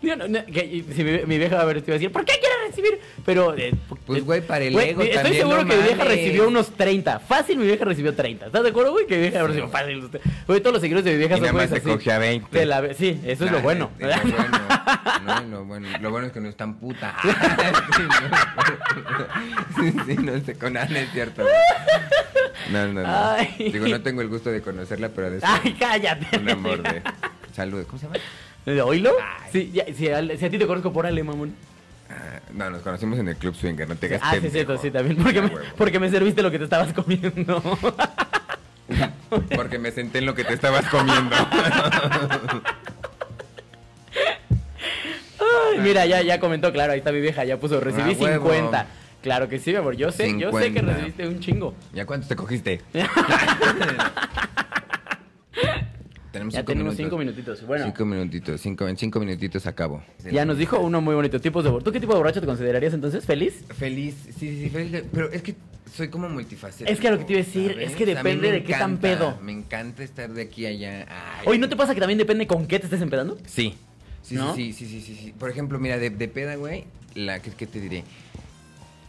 [0.00, 1.98] Ni uno, no, que- si mi, mi vieja va a ver esto y va a
[1.98, 3.00] decir, ¿por qué quieres recibir?
[3.26, 3.74] Pero, eh,
[4.06, 6.70] Pues, güey, para el güey, ego Estoy también, seguro no que mi vieja recibió unos
[6.70, 7.18] 30.
[7.18, 8.46] Fácil, mi vieja recibió 30.
[8.46, 9.06] ¿Estás de acuerdo, güey?
[9.06, 10.08] Que mi vieja recibió fácil.
[10.46, 11.80] Güey, todos los seguidores de mi vieja Y son güeyes así.
[11.80, 12.48] coge a 20.
[12.50, 13.90] Te la sí, eso es lo bueno.
[13.98, 14.58] es lo bueno.
[15.26, 15.88] No, lo bueno.
[16.00, 17.16] Lo bueno es que no es tan puta.
[19.76, 21.44] sí, no, sí, no sé, con Ana es cierto.
[22.70, 23.08] No, no, no.
[23.08, 23.70] Ay.
[23.72, 26.38] Digo, no tengo el gusto de conocerla, pero de Ay, cállate.
[26.38, 27.02] un amor de
[27.54, 27.84] salud.
[27.86, 28.18] ¿Cómo se llama?
[28.74, 29.12] ¿De oílo?
[29.50, 31.54] Sí, ya, si, a, si a ti te conozco por Ale, mamón.
[32.10, 34.90] Ah, no, nos conocimos en el Club Swinger, no te hagas Ah, sí, cierto, sí,
[34.90, 35.16] también.
[35.22, 37.62] Porque Ah, me, porque me serviste lo que te estabas comiendo.
[39.54, 41.36] Porque me senté en lo que te estabas comiendo.
[45.40, 48.46] Ay, mira, ya, ya comentó, claro, ahí está mi vieja, ya puso, recibí Ah, huevo.
[48.50, 48.86] 50.
[49.22, 50.92] Claro que sí, mi amor, yo sé, yo sé que 50.
[50.92, 51.74] recibiste un chingo.
[51.92, 52.80] ¿Ya cuántos te cogiste?
[56.32, 57.06] tenemos Ya cinco tenemos minutos.
[57.06, 57.66] cinco minutitos.
[57.66, 60.02] Bueno, Cinco minutitos, cinco, en cinco minutitos acabo.
[60.30, 61.70] ya nos dijo uno muy bonito, tipos de.
[61.82, 63.24] ¿Tú qué tipo de borracho te considerarías entonces?
[63.24, 63.64] ¿Feliz?
[63.76, 65.04] Feliz, sí, sí, sí, feliz.
[65.12, 65.54] Pero es que
[65.94, 66.90] soy como multifacético.
[66.90, 68.98] Es que a lo que te iba a decir, es que depende de qué tan
[68.98, 69.38] pedo.
[69.42, 71.06] Me encanta estar de aquí a allá.
[71.08, 71.46] Ay.
[71.46, 73.38] Oye, ¿no te pasa que también depende con qué te estés empedando?
[73.46, 73.74] Sí.
[74.22, 74.54] Sí, ¿No?
[74.54, 75.32] sí, sí, sí, sí, sí.
[75.38, 78.04] Por ejemplo, mira, de, de peda, güey, la que, ¿qué te diré?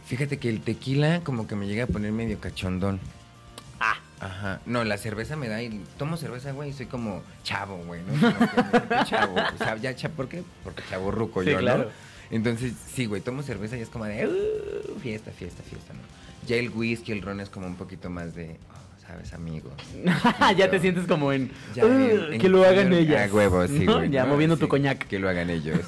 [0.06, 2.98] Fíjate que el tequila como que me llega a poner medio cachondón.
[4.20, 4.60] Ajá.
[4.66, 8.12] No, la cerveza me da y tomo cerveza, güey, y soy como chavo, güey, ¿no?
[8.20, 9.34] Como que chavo.
[9.36, 10.42] O sea, ya chavo, ¿por qué?
[10.62, 11.84] Porque chavo ruco Sí, yo, claro.
[11.84, 11.90] ¿no?
[12.30, 16.00] Entonces, sí, güey, tomo cerveza y es como de "Uh, fiesta, fiesta, fiesta, ¿no?
[16.46, 19.70] Ya el whisky, el ron es como un poquito más de, oh, sabes, amigo.
[20.56, 23.30] ya te sientes como en, Ya, "Uh, en- en que lo hagan ellas.
[23.30, 23.96] A huevo, sí, ¿No?
[23.96, 24.10] güey.
[24.10, 24.34] Ya ¿no?
[24.34, 25.06] moviendo tu coñac.
[25.08, 25.80] Que lo hagan ellos.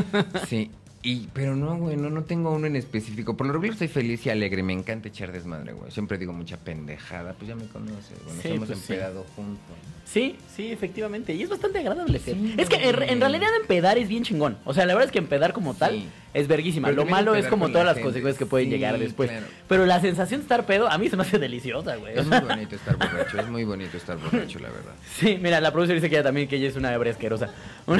[0.48, 0.70] sí.
[1.02, 3.34] Y, pero no, güey, no, no tengo uno en específico.
[3.34, 4.62] Por lo regular soy feliz y alegre.
[4.62, 5.90] Me encanta echar desmadre, güey.
[5.90, 7.32] Siempre digo mucha pendejada.
[7.32, 8.34] Pues ya me conoces, güey.
[8.36, 8.92] Nos Sí, hemos pues sí.
[8.92, 9.76] empedado juntos.
[10.04, 11.32] Sí, sí, efectivamente.
[11.32, 12.34] Y es bastante agradable ser.
[12.34, 14.58] Sí, es que en, en realidad empedar es bien chingón.
[14.66, 16.08] O sea, la verdad es que empedar como tal Sí.
[16.34, 16.88] es verguísima.
[16.88, 18.04] Pero Lo malo es como todas la las gente.
[18.08, 19.30] consecuencias que pueden Sí, llegar después.
[19.30, 19.46] claro.
[19.68, 22.18] Pero la sensación de estar pedo a mí se me hace deliciosa, güey.
[22.18, 23.40] Es muy bonito estar borracho.
[23.40, 24.92] Es muy bonito estar borracho, la verdad.
[25.18, 27.48] Sí, mira, la producer dice que ella también que ella es una hebrea asquerosa.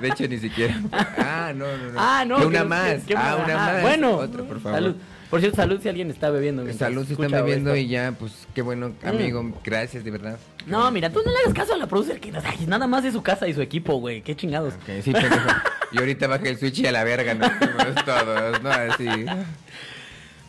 [0.00, 0.80] De hecho, ni siquiera.
[0.92, 1.98] Ah, no, no, no.
[2.00, 2.36] ah, no.
[2.36, 3.02] Que que una no- más.
[3.04, 3.82] que- ah, una- más.
[3.82, 4.78] Bueno, Otra, por favor.
[4.78, 4.96] Salud.
[5.28, 6.70] Por cierto, salud si alguien está bebiendo.
[6.72, 7.76] Salud si están bebiendo esto.
[7.80, 9.52] y ya, pues qué bueno, amigo.
[9.62, 10.38] Gracias, de verdad.
[10.66, 13.12] No, mira, tú no le hagas caso a la producer que ay, nada más de
[13.12, 14.22] su casa y su equipo, güey.
[14.22, 14.74] Qué chingados.
[14.74, 15.48] Ok, sí, pendejo.
[15.92, 18.70] Y ahorita baja el switch y a la verga fuimos todos, ¿no?
[18.70, 19.08] Así.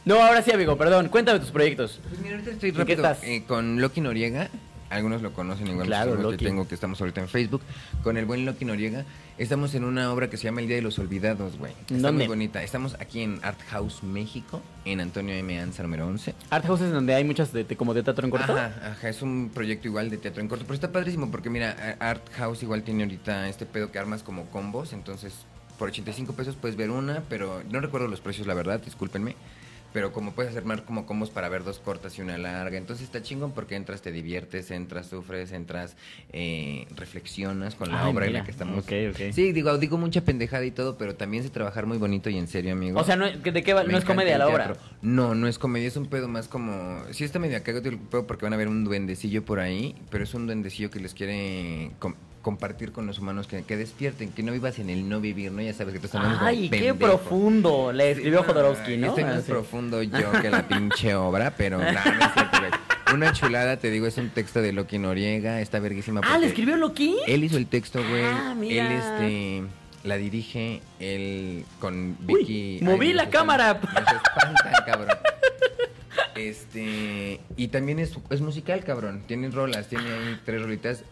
[0.03, 1.09] No, ahora sí, amigo, perdón.
[1.09, 1.99] Cuéntame tus proyectos.
[2.09, 3.23] Pues mira, ahorita estoy ¿En qué rápido estás?
[3.23, 4.49] eh, con Loki Noriega.
[4.91, 7.61] Algunos lo conocen, igual Claro, que tengo que estamos ahorita en Facebook.
[8.03, 9.05] Con el buen Loki Noriega.
[9.37, 11.71] Estamos en una obra que se llama El Día de los Olvidados, güey.
[11.71, 12.11] Está ¿Dónde?
[12.11, 12.61] muy bonita.
[12.61, 15.59] Estamos aquí en Art House México, en Antonio M.
[15.61, 16.35] Anza número 11.
[16.49, 18.51] Art House es donde hay muchas de, de- como de teatro en corto.
[18.51, 21.95] Ajá, ajá, es un proyecto igual de teatro en corto, pero está padrísimo porque mira,
[21.99, 25.33] Art House igual tiene ahorita este pedo que armas como combos, entonces
[25.79, 29.35] por 85 pesos puedes ver una, pero no recuerdo los precios, la verdad, discúlpenme.
[29.93, 33.21] Pero como puedes armar como combos para ver dos cortas y una larga, entonces está
[33.21, 35.97] chingón porque entras, te diviertes, entras, sufres, entras,
[36.31, 38.85] eh, reflexionas con la Ay, obra en mira, la que estamos.
[38.85, 39.33] ok, ok.
[39.33, 42.47] Sí, digo, digo mucha pendejada y todo, pero también sé trabajar muy bonito y en
[42.47, 42.99] serio, amigo.
[42.99, 43.83] O sea, no, ¿de qué va?
[43.83, 44.75] Me no es comedia la obra.
[45.01, 47.01] No, no es comedia, es un pedo más como...
[47.11, 50.23] Sí está medio cagado el pedo porque van a ver un duendecillo por ahí, pero
[50.23, 54.41] es un duendecillo que les quiere com- compartir con los humanos, que, que despierten, que
[54.43, 55.61] no vivas en el no vivir, ¿no?
[55.61, 57.91] Ya sabes que tú estás hablando Ay, qué profundo.
[57.93, 59.07] Le escribió Sí, Jodorowsky, ¿no?
[59.07, 59.51] Este no es Así.
[59.51, 62.71] profundo yo que la pinche obra, pero nada, no es cierto, güey.
[63.13, 66.21] Una chulada, te digo, es un texto de Loki Noriega, está verguísima.
[66.23, 67.15] Ah, ¿le escribió Loki?
[67.27, 68.23] Él hizo el texto, güey.
[68.23, 68.85] Ah, mira.
[68.87, 69.63] Él, este,
[70.07, 72.79] la dirige, él con Uy, Vicky.
[72.81, 73.73] moví nos la cámara.
[73.73, 75.17] Nos espantan, cabrón.
[76.35, 79.23] Este, y también es, es musical, cabrón.
[79.27, 81.03] Tiene rolas, tiene ahí tres rolitas.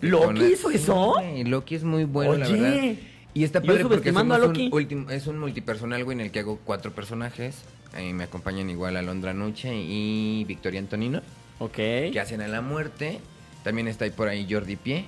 [0.00, 1.14] ¿Loki hizo eso?
[1.44, 2.94] Loki es muy bueno, la Oye, verdad.
[3.34, 4.70] Y está padre porque Loki.
[4.94, 7.56] un es un multipersonal, güey, en el que hago cuatro personajes.
[7.94, 11.20] Ahí me acompañan igual Alondra Nuche y Victoria Antonino
[11.58, 11.74] Ok.
[11.74, 13.20] que hacen a la muerte.
[13.64, 15.04] También está ahí por ahí Jordi Pie.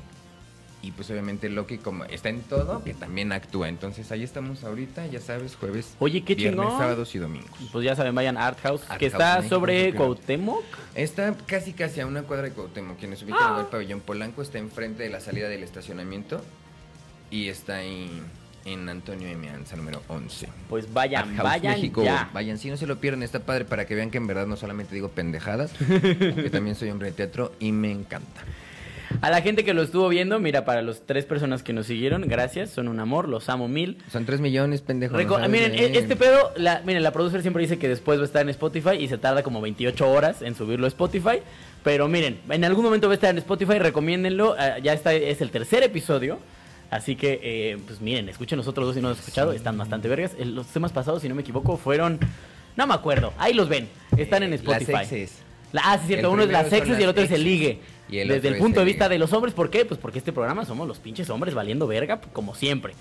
[0.85, 3.68] Y pues obviamente Loki como está en todo, que también actúa.
[3.70, 6.78] Entonces ahí estamos ahorita, ya sabes, jueves, Oye, qué viernes, chingón.
[6.78, 7.51] sábados y domingos.
[7.72, 9.95] Pues ya saben, vayan a Art House, Art que House está México, sobre.
[9.95, 10.62] Cuauhtémoc.
[10.95, 12.99] Está casi casi a una cuadra de Cuauhtémoc.
[12.99, 13.61] Quienes ubican Ah.
[13.61, 16.45] el pabellón Polanco está enfrente de la salida del estacionamiento.
[17.30, 18.11] Y está ahí
[18.66, 19.49] en Antonio M.
[19.49, 20.49] Anza, número 11.
[20.68, 22.05] Pues vayan, House vayan México.
[22.05, 22.30] ya.
[22.35, 24.57] Vayan, si no se lo pierden, está padre para que vean que en verdad no
[24.57, 28.43] solamente digo pendejadas, que también soy hombre de teatro y me encanta.
[29.20, 32.22] A la gente que lo estuvo viendo, mira, para las tres personas que nos siguieron,
[32.28, 33.96] gracias, son un amor, los amo mil.
[34.12, 35.16] Son 3 millones, pendejo.
[35.16, 38.22] Reco- no miren, e- este pedo, la, miren, la producer siempre dice que después va
[38.22, 41.38] a estar en Spotify y se tarda como 28 horas en subirlo a Spotify.
[41.82, 44.56] Pero miren, en algún momento va a estar en Spotify, recomiéndenlo.
[44.58, 46.38] ah, ya está, es el tercer episodio.
[46.90, 49.76] Así que, eh, pues miren, escuchen los otros dos si no los han escuchado, están
[49.78, 50.32] bastante vergas.
[50.38, 52.18] El- los temas pasados, si no me equivoco, fueron.
[52.76, 54.92] No me acuerdo, ahí los ven, están en Eh, Spotify.
[54.92, 55.38] Las exes.
[55.72, 56.28] La- ah, sí, cierto.
[56.28, 57.44] El Uno es las sexes y el las otro es el exes.
[57.52, 57.80] ligue.
[58.09, 59.84] Y el Desde el punto de vista de los hombres, ¿por qué?
[59.84, 62.92] Pues porque este programa somos los pinches hombres valiendo verga, como siempre.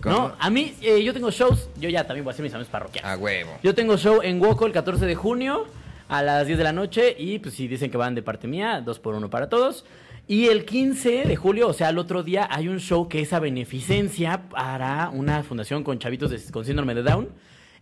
[0.00, 0.16] ¿Cómo?
[0.16, 0.32] ¿No?
[0.38, 3.10] A mí, eh, yo tengo shows, yo ya también voy a hacer mis años parroquiales.
[3.10, 3.50] A huevo.
[3.62, 5.66] Yo tengo show en Woco el 14 de junio
[6.08, 8.80] a las 10 de la noche y pues si dicen que van de parte mía,
[8.84, 9.84] dos por uno para todos.
[10.28, 13.32] Y el 15 de julio, o sea, el otro día, hay un show que es
[13.32, 17.26] a beneficencia para una fundación con chavitos de- con síndrome de Down.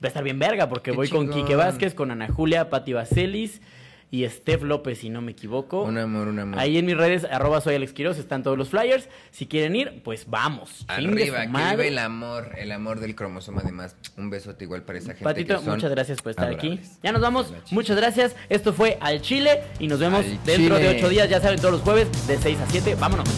[0.02, 1.28] Va a estar bien verga porque Qué voy con.
[1.30, 3.60] Quique Vázquez, con Ana Julia, Pati Vaselis
[4.10, 5.82] y Steph López, si no me equivoco.
[5.82, 6.58] Un amor, un amor.
[6.58, 9.08] Ahí en mis redes, arroba soy Alex Quiroz, están todos los flyers.
[9.30, 10.84] Si quieren ir, pues vamos.
[10.88, 11.46] Arriba,
[11.76, 13.96] que el amor, el amor del cromosoma además.
[14.16, 16.80] Un besote igual para esa gente Patito, que son muchas gracias por estar aquí.
[17.02, 17.52] Ya nos vamos.
[17.70, 18.34] Muchas gracias.
[18.48, 21.28] Esto fue Al Chile y nos vemos Al dentro de ocho días.
[21.28, 22.96] Ya saben, todos los jueves de 6 a 7.
[22.96, 23.28] Vámonos.